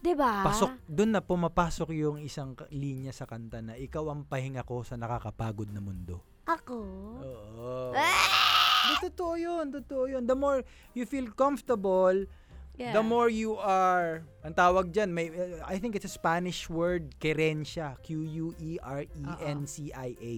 [0.00, 0.44] 'Di ba?
[0.44, 5.00] Pasok, doon na pumapasok yung isang linya sa kanta na ikaw ang pahinga ko sa
[5.00, 6.20] nakakapagod na mundo.
[6.44, 6.76] Ako.
[7.24, 7.96] Oo.
[7.96, 9.00] Ah!
[9.00, 10.28] Totoo yun, totoo yun.
[10.28, 10.60] The more
[10.92, 12.28] you feel comfortable,
[12.74, 12.90] Yeah.
[12.90, 15.30] the more you are, ang tawag dyan, may,
[15.62, 20.34] I think it's a Spanish word, querencia, E Q-U-E-R-E-N-C-I-A.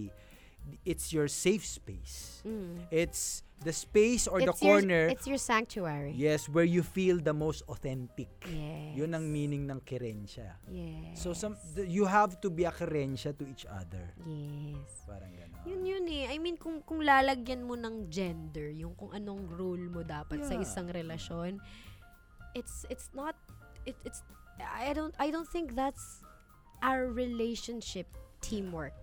[0.85, 2.43] It's your safe space.
[2.43, 2.87] Mm.
[2.91, 6.13] It's the space or the It's your- corner, it's your sanctuary.
[6.13, 8.29] yes, where you feel the most authentic.
[8.45, 8.99] Yes.
[8.99, 10.59] Yun ang meaning ng querencia.
[10.69, 11.23] Yes.
[11.23, 14.13] So some th- you have to be a querencia to each other.
[14.27, 14.91] Yes.
[15.07, 15.63] Parang gano'n.
[15.67, 16.31] Yun yun eh.
[16.31, 20.55] I mean, kung, kung lalagyan mo ng gender, yung kung anong role mo dapat sa
[20.55, 20.63] Yeah.
[20.63, 21.59] isang relasyon,
[22.55, 23.35] it's it's not
[23.85, 24.23] it, it's
[24.59, 26.21] I don't I don't think that's
[26.83, 28.07] our relationship
[28.45, 28.95] teamwork.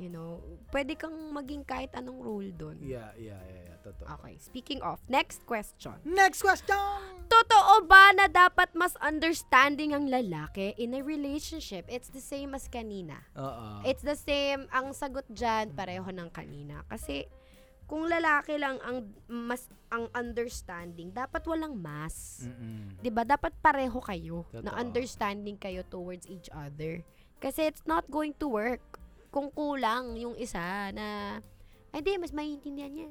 [0.00, 0.40] You know,
[0.72, 2.80] pwede kang maging kahit anong role doon.
[2.80, 4.08] Yeah, yeah, yeah, yeah, totoo.
[4.16, 5.92] Okay, speaking of, next question.
[6.08, 7.20] Next question!
[7.28, 11.84] Totoo ba na dapat mas understanding ang lalaki in a relationship?
[11.86, 13.20] It's the same as kanina.
[13.36, 13.84] Oo.
[13.84, 16.80] It's the same, ang sagot dyan, pareho ng kanina.
[16.88, 17.28] Kasi,
[17.84, 22.46] kung lalaki lang ang mas ang understanding, dapat walang mas.
[22.46, 22.94] Mm-mm.
[23.02, 23.26] 'Di ba?
[23.26, 24.78] Dapat pareho kayo na Totoo.
[24.80, 27.02] understanding kayo towards each other.
[27.42, 28.84] Kasi it's not going to work
[29.30, 31.38] kung kulang yung isa na
[31.90, 33.10] ay hindi, mas maintindihan niya.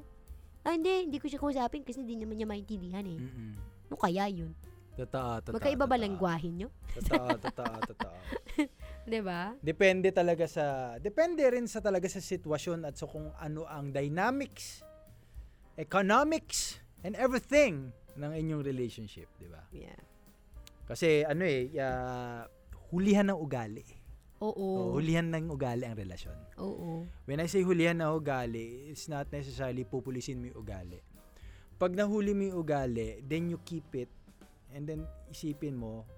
[0.64, 3.16] Ay hindi, hindi ko siya kausapin kasi hindi naman niya maintindihan eh.
[3.16, 3.52] Mm-mm.
[3.88, 4.52] Ano kaya yun?
[5.00, 5.56] Totoo, totoo.
[5.56, 6.68] Magkaiba ba lengguwahe nyo?
[7.00, 8.18] Totoo, totoo, totoo.
[9.08, 9.54] 'Di ba?
[9.62, 14.84] Depende talaga sa depende rin sa talaga sa sitwasyon at sa kung ano ang dynamics,
[15.80, 19.62] economics and everything ng inyong relationship, 'di ba?
[19.72, 19.96] Yeah.
[20.84, 22.44] Kasi ano eh, ya-
[22.90, 23.86] hulihan ng ugali.
[24.40, 24.96] Oo.
[24.96, 26.36] O, hulihan ng ugali ang relasyon.
[26.56, 27.04] Oo.
[27.28, 31.00] When I say hulihan ng ugali, it's not necessarily pupulisin mo yung ugali.
[31.76, 34.08] Pag nahuli mo yung ugali, then you keep it
[34.72, 36.08] and then isipin mo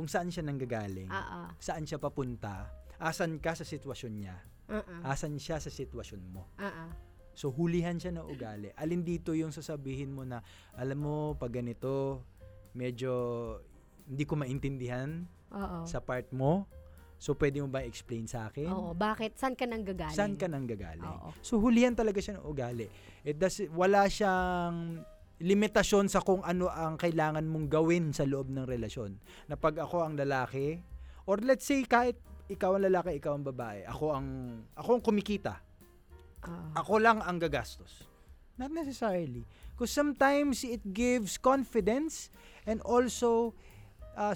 [0.00, 1.52] kung saan siya nanggagaling, ah.
[1.60, 4.36] saan siya papunta, asan ka sa sitwasyon niya,
[4.72, 5.12] ah.
[5.12, 6.48] asan siya sa sitwasyon mo.
[6.56, 6.88] Ah.
[7.36, 8.72] So hulihan siya ng ugali.
[8.80, 10.40] Alin dito yung sasabihin mo na,
[10.72, 12.24] alam mo, pag ganito,
[12.72, 13.12] medyo
[14.08, 15.86] hindi ko maintindihan Oo.
[15.86, 16.66] sa part mo.
[17.20, 18.64] So pwede mo ba explain sa akin?
[18.72, 19.36] Oo, bakit?
[19.36, 20.16] Saan ka nang gagaling?
[20.16, 21.04] Saan ka nang gagaling?
[21.04, 21.36] Oo.
[21.44, 22.88] So hulihan talaga siya ng ugali.
[23.20, 25.04] It does wala siyang
[25.36, 29.20] limitasyon sa kung ano ang kailangan mong gawin sa loob ng relasyon.
[29.52, 30.80] Na pag ako ang lalaki
[31.28, 32.16] or let's say kahit
[32.48, 34.28] ikaw ang lalaki, ikaw ang babae, ako ang
[34.72, 35.60] ako ang kumikita.
[36.48, 36.72] Oo.
[36.72, 38.08] Ako lang ang gagastos.
[38.56, 39.44] Not necessarily.
[39.76, 42.32] Because sometimes it gives confidence
[42.64, 43.52] and also
[44.16, 44.34] uh,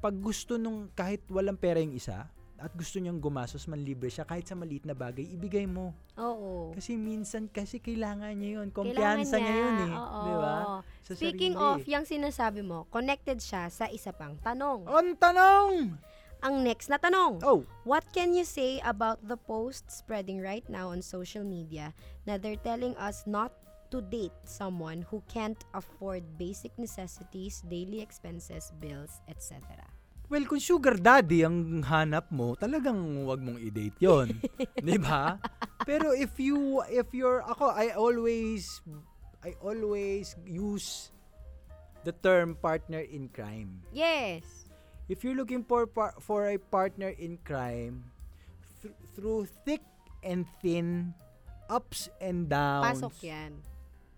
[0.00, 2.30] pag gusto nung kahit walang pera yung isa
[2.62, 5.90] at gusto niyang gumastos, manlibre siya kahit sa maliit na bagay, ibigay mo.
[6.14, 6.70] Oo.
[6.70, 8.62] Kasi minsan, kasi kailangan niya.
[8.62, 9.92] Kailangan Kumpiyansa niya yun eh.
[9.98, 10.20] Oo.
[10.22, 10.56] Di ba?
[11.02, 11.66] Sa Speaking sarili.
[11.66, 14.86] of, yung sinasabi mo, connected siya sa isa pang tanong.
[14.86, 15.98] On tanong!
[16.42, 17.42] Ang next na tanong.
[17.42, 21.90] Oh, What can you say about the posts spreading right now on social media
[22.30, 23.50] na they're telling us not
[23.92, 29.60] to date someone who can't afford basic necessities, daily expenses, bills, etc.
[30.32, 34.32] well, kung sugar daddy ang hanap mo, talagang wag mong i-date yon,
[34.80, 35.36] 'Di ba?
[35.84, 38.80] Pero if you, if you're, ako, I always,
[39.44, 41.12] I always use
[42.08, 43.84] the term partner in crime.
[43.92, 44.72] Yes.
[45.12, 48.08] If you're looking for par- for a partner in crime,
[48.80, 49.84] th- through thick
[50.24, 51.12] and thin,
[51.68, 53.52] ups and downs, Pasok yan.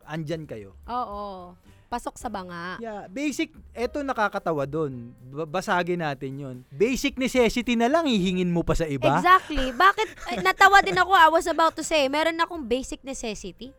[0.07, 0.77] Andyan kayo.
[0.87, 1.53] Oo.
[1.89, 2.81] Pasok sa banga.
[2.83, 5.15] Yeah, basic, eto nakakatawa doon.
[5.47, 6.57] Basagin natin yon.
[6.73, 9.15] Basic necessity na lang, hihingin mo pa sa iba.
[9.15, 9.71] Exactly.
[9.71, 10.09] Bakit?
[10.33, 11.13] ay, natawa din ako.
[11.15, 13.71] I was about to say, meron akong basic necessity.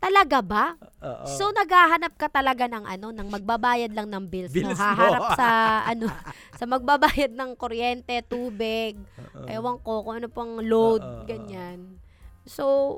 [0.00, 0.64] Talaga ba?
[1.04, 1.28] Oo.
[1.28, 4.80] So naghahanap ka talaga ng ano, ng magbabayad lang ng bills, Bills no?
[4.80, 5.48] Haharap sa
[5.92, 6.08] ano,
[6.56, 8.96] sa magbabayad ng kuryente, tubig,
[9.36, 9.44] Oo.
[9.44, 11.28] ewan ko kung ano pang load, oo.
[11.28, 12.00] ganyan.
[12.48, 12.96] So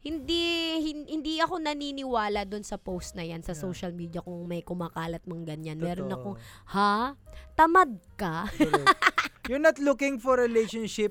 [0.00, 0.44] hindi
[0.80, 3.62] hin- hindi ako naniniwala doon sa post na yan sa Yeah.
[3.62, 5.76] social media kung may kumakalat mang ganyan.
[5.76, 6.16] Meron Totoo.
[6.16, 6.36] akong,
[6.70, 7.12] ha?
[7.52, 8.48] Tamad ka?
[9.44, 11.10] You're not looking for a relationship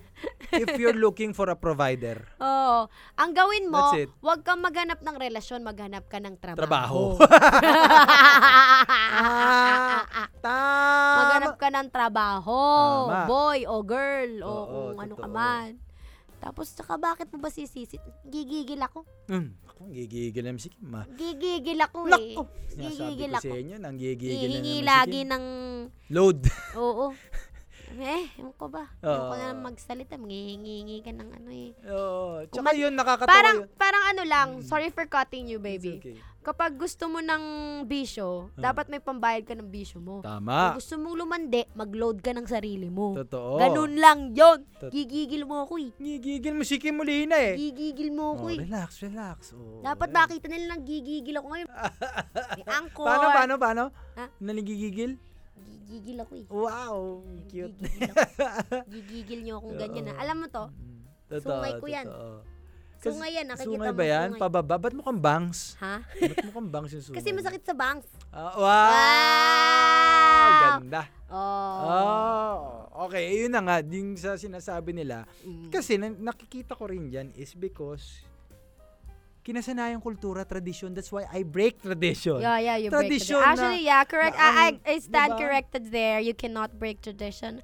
[0.49, 2.23] if you're looking for a provider.
[2.41, 2.87] Oo.
[3.15, 7.19] Ang gawin mo, huwag kang maghanap ng relasyon, maghanap ka ng trabaho.
[7.19, 7.19] Trabaho.
[10.41, 11.61] Ah, Maghanap tama.
[11.61, 12.61] ka ng trabaho,
[13.05, 13.27] Tama.
[13.27, 15.69] boy o girl o Oo, kung ano ka man.
[16.39, 17.99] Tapos, saka bakit mo ba sisisit?
[18.23, 19.03] Gigigil ako.
[19.27, 21.05] Hmm, ako, gigigil naman si Kim, ah.
[21.11, 22.35] Gigigil ako eh.
[22.71, 23.47] Sinasabi Gigigil ko ako.
[23.51, 25.31] sa inyo, nang gigigil na naman lagi si Kim.
[25.31, 25.45] ng...
[26.09, 26.39] Load.
[26.79, 27.05] Oo.
[27.91, 28.85] Eh, ewan ko ba?
[28.99, 29.33] Ewan ko Oo.
[29.35, 30.13] na lang magsalita.
[30.15, 31.69] Manghihingi ka ng ano eh.
[31.85, 32.45] Oo.
[32.45, 33.69] Tsaka yun, nakakatawa Parang, yun.
[33.75, 34.63] parang ano lang, Mm.
[34.63, 35.93] sorry for cutting you, It's baby.
[35.97, 36.17] okay.
[36.39, 37.43] Kapag gusto mo ng
[37.83, 38.71] bisyo, Ah.
[38.71, 40.21] dapat may pambayad ka ng bisyo mo.
[40.21, 40.71] Kung Tama.
[40.73, 43.11] gusto mong lumandi, mag-load ka ng sarili mo.
[43.13, 43.59] Totoo.
[43.59, 44.63] Ganun lang yon.
[44.71, 45.91] Tot- Gigigil mo ako eh.
[45.93, 47.53] Gigigil mo si Kim Molina eh.
[47.53, 48.59] Gigigil mo ako Oh, eh.
[48.59, 49.51] relax, relax.
[49.51, 51.67] Oh, Dapat makita nila lang gigigil ako ngayon.
[52.57, 53.05] May angkor.
[53.05, 53.83] Paano, paano, paano?
[54.15, 54.25] Ha?
[54.39, 55.19] Nalagigigil?
[55.59, 56.45] Gigigil ako eh.
[56.47, 56.97] Wow,
[57.45, 57.73] cute.
[57.75, 58.13] Gigigil.
[58.93, 60.13] Gigigil niyo akong ganyan na.
[60.15, 60.65] Alam mo to?
[60.67, 62.05] Mm, Totoo, Sungay ko yan.
[62.05, 62.37] totoo.
[62.99, 63.45] Sungay yan.
[63.47, 64.27] Nakikita Sungay mo ba yan?
[64.29, 64.41] sungay.
[64.41, 64.75] Pababa?
[64.75, 65.59] Ba't mukhang bangs?
[65.77, 65.95] Ha?
[66.03, 67.17] Ba't mukhang bangs yung sungay?
[67.17, 68.07] Kasi masakit sa bangs.
[68.29, 68.91] Ah, wow!
[68.91, 70.59] Wow!
[70.59, 71.03] Ganda.
[71.29, 71.77] Oh.
[71.79, 72.57] Oh,
[73.07, 73.23] okay.
[73.35, 75.23] Yun na nga, yung sa sinasabi nila.
[75.41, 75.69] Mm.
[75.69, 78.19] Kasi na- nakikita ko rin dyan is because
[79.41, 80.93] kinasanayang kultura, tradition.
[80.93, 82.41] That's why I break tradition.
[82.41, 83.39] Yeah, yeah, you break Tradition tradition.
[83.39, 84.35] na- Actually, yeah, correct.
[84.37, 84.53] na I,
[84.85, 85.39] I, I stand diba?
[85.39, 86.19] corrected there.
[86.19, 87.61] You cannot break tradition.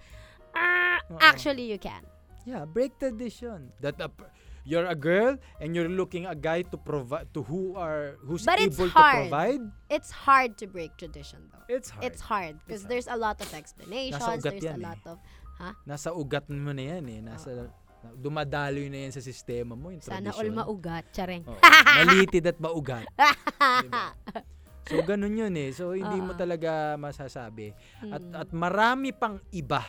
[0.55, 1.19] Ah, Oo.
[1.19, 2.01] actually, you can.
[2.47, 3.73] Yeah, break tradition.
[3.81, 4.31] That a, per-
[4.63, 8.57] you're a girl and you're looking a guy to provide to who are who's But
[8.61, 9.29] it's able to hard.
[9.29, 9.61] provide.
[9.89, 11.65] It's hard to break tradition, though.
[11.69, 12.03] It's hard.
[12.05, 14.21] It's hard because there's a lot of explanations.
[14.23, 14.89] ugat There's yan a eh.
[14.89, 15.17] lot of
[15.87, 17.19] Nasa ugat mo na yan eh.
[17.23, 17.71] Nasa
[18.13, 20.55] dumadaloy na yan sa sistema mo yung sana all tradition.
[20.55, 21.03] maugat.
[21.09, 21.43] Charing.
[21.43, 21.57] Oo,
[22.03, 23.05] malitid at maugat.
[23.83, 24.05] Diba?
[24.85, 25.73] So ganun yun eh.
[25.73, 26.37] So hindi mo Oo.
[26.37, 27.73] talaga masasabi.
[28.05, 28.37] At Mm.
[28.37, 29.81] at marami pang iba.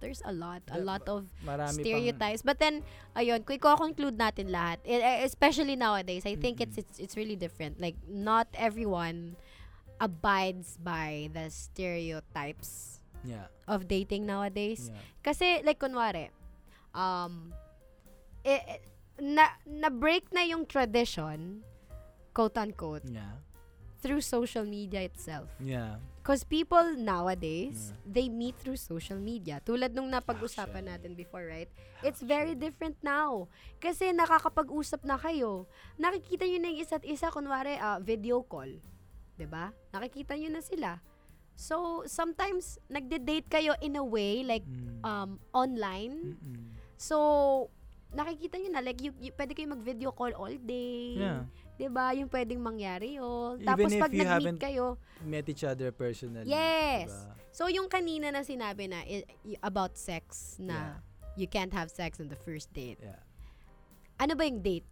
[0.00, 0.84] There's a lot, a Diba?
[0.84, 2.44] lot of Marami stereotypes.
[2.44, 2.84] But then,
[3.16, 6.84] ayun, kung i-conclude natin lahat, eh, eh, especially nowadays, I think it's, Mm-mm.
[6.84, 7.80] it's it's really different.
[7.80, 9.40] Like, not everyone
[9.96, 13.48] abides by the stereotypes pang yeah.
[13.64, 14.92] of dating nowadays.
[14.92, 15.00] yeah.
[15.24, 16.28] Kasi, like, kunwari,
[16.94, 17.50] um,
[18.42, 18.80] eh, eh,
[19.20, 21.62] na, na-break na yung tradition,
[22.32, 23.38] quote-unquote, Yeah.
[24.00, 25.48] through social media itself.
[25.56, 25.96] Yeah.
[26.20, 28.00] Because people nowadays, Yeah.
[28.04, 29.60] they meet through social media.
[29.60, 31.68] Tulad nung napag-usapan natin before, right?
[32.00, 33.48] It's very different now.
[33.76, 35.68] Kasi nakakapag-usap na kayo.
[35.96, 38.72] Nakikita nyo na yung isa't isa, kunwari, ah, video call.
[39.36, 39.72] 'Di ba?
[39.92, 40.90] Nakikita nyo na sila.
[41.54, 45.00] So, sometimes, nagde-date kayo in a way, like, Mm.
[45.06, 46.34] um, online.
[46.34, 46.73] Mm-mm.
[46.96, 47.70] So,
[48.14, 51.18] nakikita nyo na, like, you, you, pwede kayo mag-video call all day.
[51.18, 51.46] Yeah.
[51.90, 52.14] ba?
[52.14, 53.58] Yung pwedeng mangyari yun.
[53.58, 56.46] Even Tapos, pag nag-meet kayo, Met each other personally.
[56.46, 57.10] Yes.
[57.10, 57.34] diba?
[57.54, 59.02] So, yung kanina na sinabi na
[59.62, 60.98] about sex na
[61.34, 62.98] you can't have sex on the first date.
[63.02, 63.18] Yeah.
[64.18, 64.86] Ano ba yung date?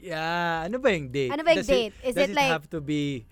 [0.00, 0.64] Yeah.
[0.68, 1.32] Ano ba yung date?
[1.32, 1.94] Ano ba yung Does it- date?
[2.04, 3.28] Is does it it like have to be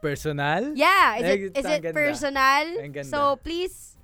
[0.00, 0.72] personal?
[0.76, 1.96] Yeah, is Ay, it is it ganda.
[1.96, 2.64] personal?
[3.04, 3.96] So, please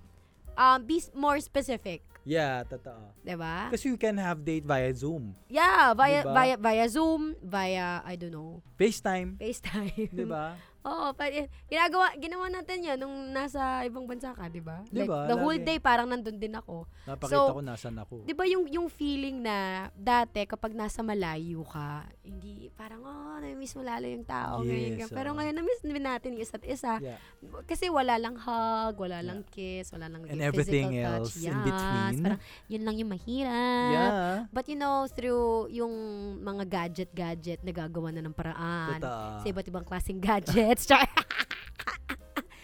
[0.56, 3.12] um be more specific, Yeah, totoo.
[3.22, 3.66] 'di ba?
[3.68, 6.32] Kasi you can have date via Zoom, Yeah, via Diba?
[6.34, 10.10] via via Zoom, via I don't know, FaceTime, FaceTime.
[10.14, 10.54] 'di ba?
[10.82, 14.82] Oo, pa, eh, ginagawa ginawa natin 'yan nung nasa ibang bansa ka, 'di ba?
[14.90, 15.30] Like, Diba?
[15.30, 16.90] the whole day parang nandun din ako.
[17.06, 18.26] Napakita So, ko nasan ako.
[18.26, 23.78] 'Di ba yung yung feeling na dati kapag nasa malayo ka, hindi parang oh, na-miss
[23.78, 25.10] mo lalo yung tao Yes, ganyan.
[25.14, 26.98] Pero ngayon na-miss natin yung isa't isa.
[26.98, 27.18] Yeah.
[27.62, 31.06] Kasi wala lang hug, wala lang kiss, wala lang And physical everything touch.
[31.06, 32.14] else in Yes, between.
[32.26, 33.90] Parang yun lang yung mahirap.
[33.94, 34.34] Yeah.
[34.50, 35.94] But you know, through yung
[36.42, 38.98] mga gadget-gadget, nagagawa na ng paraan.
[38.98, 39.30] Totoo.
[39.42, 40.18] Sa iba't ibang klaseng
[40.72, 40.88] gadgets.
[40.88, 41.08] Char-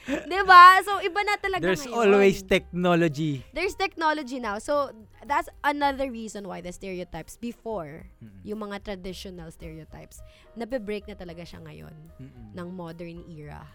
[0.29, 0.81] 'Di ba?
[0.81, 1.93] So iba na talaga There's ngayon.
[1.93, 3.45] always technology.
[3.53, 4.57] There's technology now.
[4.57, 4.89] So,
[5.29, 8.41] that's another reason why the stereotypes before, Mm-mm.
[8.41, 10.25] yung mga traditional stereotypes,
[10.57, 11.93] nabe-break na talaga siya ngayon
[12.25, 12.57] Mm-mm.
[12.57, 13.69] ng modern era.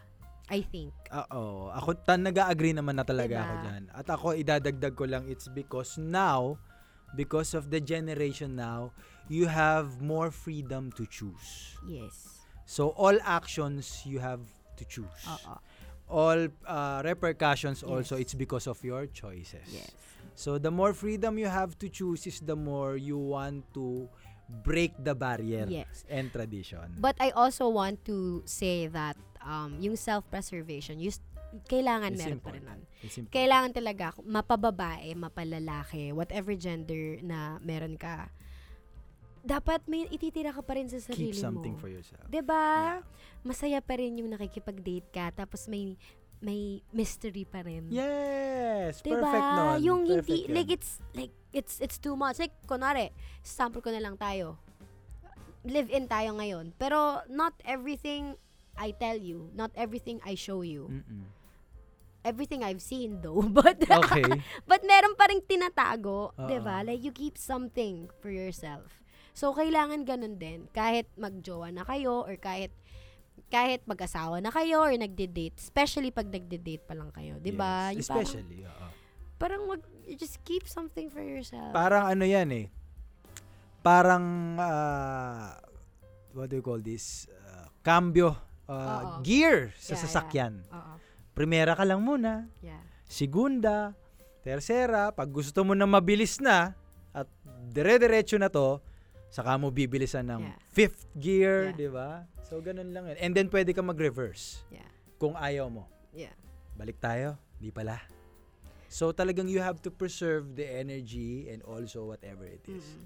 [0.50, 0.92] I think.
[1.14, 1.70] Oo.
[1.72, 3.46] Ako, tan, nag-agree naman na talaga Diba?
[3.46, 3.84] ako dyan.
[3.94, 6.58] At ako, idadagdag ko lang, it's because now,
[7.16, 8.90] because of the generation now,
[9.30, 11.78] you have more freedom to choose.
[11.86, 12.33] Yes.
[12.66, 14.42] So, all actions, you have
[14.78, 15.24] to choose.
[15.28, 15.56] Oo.
[16.10, 17.90] All uh, repercussions Yes.
[17.90, 19.66] also, it's because of your choices.
[19.68, 19.92] Yes.
[20.36, 24.08] So, the more freedom you have to choose is the more you want to
[24.64, 26.04] break the barrier Yes.
[26.10, 26.98] and tradition.
[27.00, 31.22] But I also want to say that um, yung self-preservation, you s-
[31.70, 32.82] kailangan It's meron pa rin nun.
[33.30, 38.32] Kailangan talaga, mapababae, mapalalaki, whatever gender na meron ka,
[39.44, 41.80] dapat may ititira ka pa rin sa sarili Keep something mo.
[41.80, 42.24] for yourself.
[42.26, 43.00] 'Di ba?
[43.44, 46.00] Masaya pa rin yung nakikipag-date ka tapos may
[46.40, 47.92] may mystery pa rin.
[47.92, 49.04] Yes!
[49.04, 49.78] 'Di Perfect nun.
[49.80, 50.56] Yung Perfect hindi yun.
[50.56, 52.40] like it's like it's it's too much.
[52.40, 53.12] Like kunwari,
[53.44, 54.56] sample ko na lang tayo.
[55.64, 56.72] Live in tayo ngayon.
[56.76, 58.36] Pero not everything
[58.76, 61.28] I tell you, not everything I show you Mm-mm.
[62.24, 63.44] everything I've seen though.
[63.52, 64.24] But, Okay.
[64.72, 66.48] but meron pa rin tinatago, Oo.
[66.48, 66.80] 'di ba?
[66.82, 69.03] Like you keep something for yourself.
[69.34, 72.70] So kailangan ganun din kahit magjowa na kayo or kahit
[73.50, 77.90] kahit mag-asawa na kayo or nagde-date, especially pag nagde-date pa lang kayo, 'di ba?
[77.94, 78.66] Yes, especially.
[78.66, 78.88] oo.
[79.42, 81.76] Parang, mag, you just keep something for yourself.
[81.76, 82.66] Parang ano yan eh.
[83.84, 85.60] Parang, ah,
[86.32, 87.28] what do you call this?
[87.44, 88.40] Ah, cambio,
[88.72, 89.20] Oo.
[89.20, 90.54] gear sa Yeah, sasakyan.
[90.72, 90.94] Oo.
[91.36, 92.48] Primera ka lang muna.
[92.64, 92.80] Yeah.
[93.04, 93.92] Segunda,
[94.48, 96.72] tercera, pag gusto mo na mabilis na
[97.12, 97.28] at
[97.76, 98.80] dire-diretso na to,
[99.34, 100.58] saka mo bibilisan ng Yeah.
[100.70, 101.80] fifth gear, Yeah.
[101.82, 102.30] di ba?
[102.46, 103.18] So, ganun lang yun.
[103.18, 104.86] And then, pwede ka mag-reverse Yeah.
[105.18, 105.90] kung ayaw mo.
[106.14, 106.38] Yeah.
[106.78, 107.98] Balik tayo, di pala.
[108.94, 112.86] So, talagang you have to preserve the energy and also whatever it is.
[112.86, 113.06] Mm.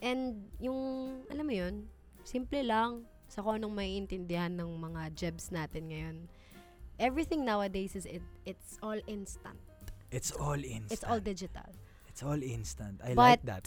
[0.00, 0.22] And
[0.62, 0.80] yung,
[1.26, 1.90] alam mo yun,
[2.22, 6.16] simple lang sa kung anong maiintindihan ng mga jebs natin ngayon.
[6.94, 9.58] Everything nowadays is it, it's all instant.
[10.14, 10.94] It's all instant.
[10.94, 11.70] It's all digital.
[12.06, 13.02] It's all instant.
[13.02, 13.64] I like But- that.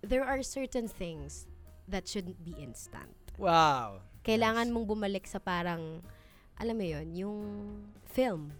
[0.00, 1.44] There are certain things
[1.88, 3.12] that shouldn't be instant.
[3.36, 4.00] Wow.
[4.24, 6.00] Kailangan mong bumalik sa parang,
[6.56, 7.38] alam mo yun, yung
[8.08, 8.52] film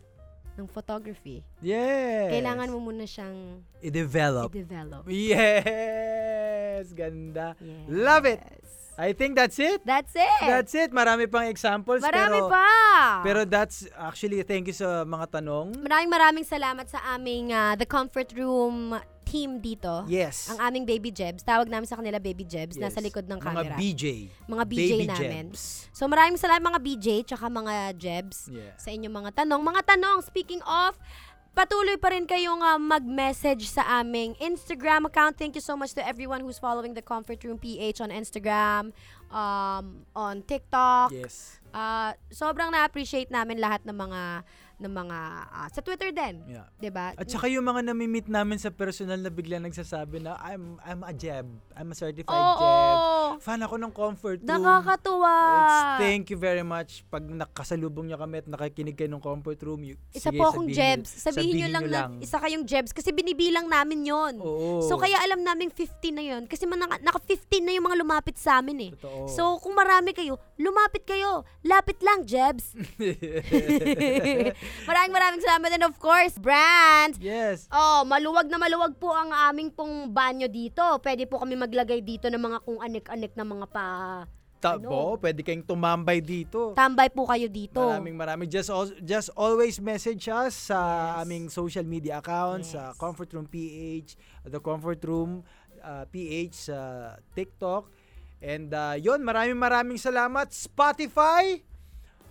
[0.61, 1.41] ng photography.
[1.65, 2.33] Yes.
[2.37, 4.53] Kailangan mo muna siyang i-develop.
[4.53, 5.03] i-develop.
[5.09, 6.93] Yes!
[6.93, 7.57] Ganda.
[7.57, 7.89] Yes.
[7.89, 8.41] Love it.
[9.01, 9.81] I think that's it.
[9.81, 10.41] That's it.
[10.45, 10.93] That's it.
[10.93, 12.05] Marami pang examples.
[12.05, 12.69] Marami pero, pa.
[13.25, 15.73] Pero that's actually, thank you sa mga tanong.
[15.81, 18.93] Maraming maraming salamat sa aming ah, The Comfort Room
[19.31, 20.03] team dito.
[20.11, 20.51] Yes.
[20.51, 21.47] Ang aming Baby Jebs.
[21.47, 22.75] Tawag namin sa kanila Baby Jebs.
[22.75, 22.83] Yes.
[22.83, 23.75] Nasa likod ng Mga camera.
[23.79, 24.05] BJ.
[24.51, 25.47] Mga BJ Baby namin.
[25.55, 25.87] Jebs.
[25.95, 28.75] So maraming salamat mga BJ tsaka mga Jebs Yeah.
[28.75, 29.63] sa inyong mga tanong.
[29.63, 30.99] Mga tanong, speaking of,
[31.51, 35.35] patuloy pa rin kayong ah, mag-message sa aming Instagram account.
[35.35, 38.91] Thank you so much to everyone who's following the Comfort Room PH on Instagram,
[39.31, 41.15] um, on TikTok.
[41.15, 41.59] Yes.
[41.71, 44.43] Ah, sobrang na-appreciate namin lahat ng mga
[44.81, 46.67] ng mga ah, sa Twitter din, Yeah.
[46.75, 47.13] 'di ba?
[47.13, 51.13] At saka yung mga nami-meet namin sa personal na bigla nagsasabi na I'm I'm a
[51.13, 51.45] Jeb.
[51.77, 52.97] I'm a certified Oo, Jeb.
[53.41, 54.49] Fan ako ng comfort room.
[54.51, 55.35] nakakatuwa.
[55.37, 59.85] It's thank you very much pag nakasalubong niyo kami at nakikinig kayo ng comfort room.
[59.85, 61.11] You, Isa sige, po akong sabihin Jebs.
[61.11, 64.35] niyo- Sabihin, nyo lang, na isa kayong Jebs kasi binibilang namin yon.
[64.39, 64.81] Oo.
[64.83, 68.35] So kaya alam namin 50 na yon kasi man, naka 15 na yung mga lumapit
[68.35, 68.91] sa amin eh.
[68.95, 69.29] Totoo.
[69.29, 71.45] So kung marami kayo, lumapit kayo.
[71.61, 72.73] Lapit lang, Jebs.
[74.85, 77.17] maraming maraming salamat and of course, brand.
[77.21, 77.67] yes.
[77.71, 80.83] Oh, maluwag na maluwag po ang aming pong banyo dito.
[81.01, 83.85] Pwede po kami maglagay dito ng mga kung anik-anik na mga pa...
[84.61, 85.23] Tabo, ano?
[85.25, 86.77] pwede kayong tumambay dito.
[86.77, 87.81] Tambay po kayo dito.
[87.81, 88.69] Maraming maraming just
[89.01, 91.25] just always message us sa Yes.
[91.25, 93.01] aming social media accounts sa Yes.
[93.01, 95.41] Comfort Room PH, the Comfort Room
[95.81, 96.79] uh, PH sa
[97.33, 97.89] TikTok.
[98.45, 101.65] And uh, yon maraming maraming salamat Spotify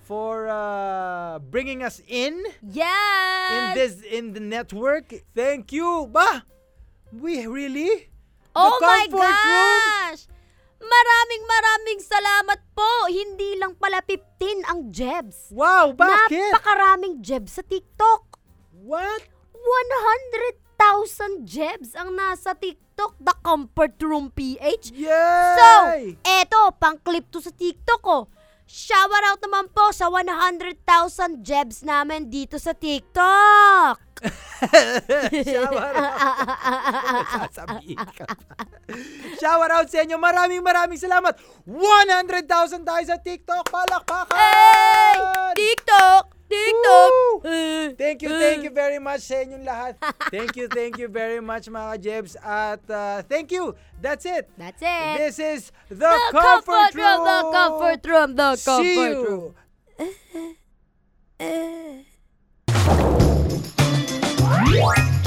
[0.10, 3.54] for uh, bringing us in Yes!
[3.54, 5.14] in this in the network.
[5.38, 6.10] Thank you.
[6.10, 6.42] Ba?
[7.14, 8.10] We really?
[8.58, 9.78] Oh my Comfort Room?
[10.10, 10.26] gosh!
[10.82, 12.90] Maraming maraming salamat po!
[13.06, 15.54] Hindi lang pala 15 ang Jebs.
[15.54, 16.58] Wow, bakit?
[16.58, 18.42] Napakaraming Jebs sa TikTok.
[18.82, 19.22] What?
[19.54, 23.14] 100,000 Jebs ang nasa TikTok.
[23.22, 24.92] The Comfort Room PH.
[24.92, 25.08] Yay!
[25.56, 25.68] So,
[26.26, 28.28] eto, pang clip to sa TikTok ko.
[28.70, 30.78] Shower out naman po sa 100,000
[31.42, 33.98] Jebs namin dito sa TikTok.
[35.50, 36.14] Shower out.
[38.14, 38.30] Ka.
[39.42, 40.22] Shower out sa inyo.
[40.22, 41.34] Maraming maraming salamat.
[41.66, 43.66] 100,000 tayo sa TikTok.
[43.74, 44.38] Palakpakan!
[44.38, 45.18] Hey!
[45.58, 46.39] TikTok!
[46.50, 47.46] TikTok.
[47.46, 48.64] Eh, thank you, thank eh.
[48.66, 49.94] you very much sa inyong lahat.
[50.34, 52.36] Thank you, thank you very much mga Jebs.
[52.42, 53.76] At uh, thank you.
[54.02, 54.50] That's it.
[54.58, 55.18] That's it.
[55.18, 57.24] This is The, the comfort, comfort room.
[57.26, 58.36] The Comfort Room.
[58.36, 59.26] The Comfort See you.
[59.26, 59.54] Room.
[61.40, 61.40] Uh,
[65.14, 65.19] uh.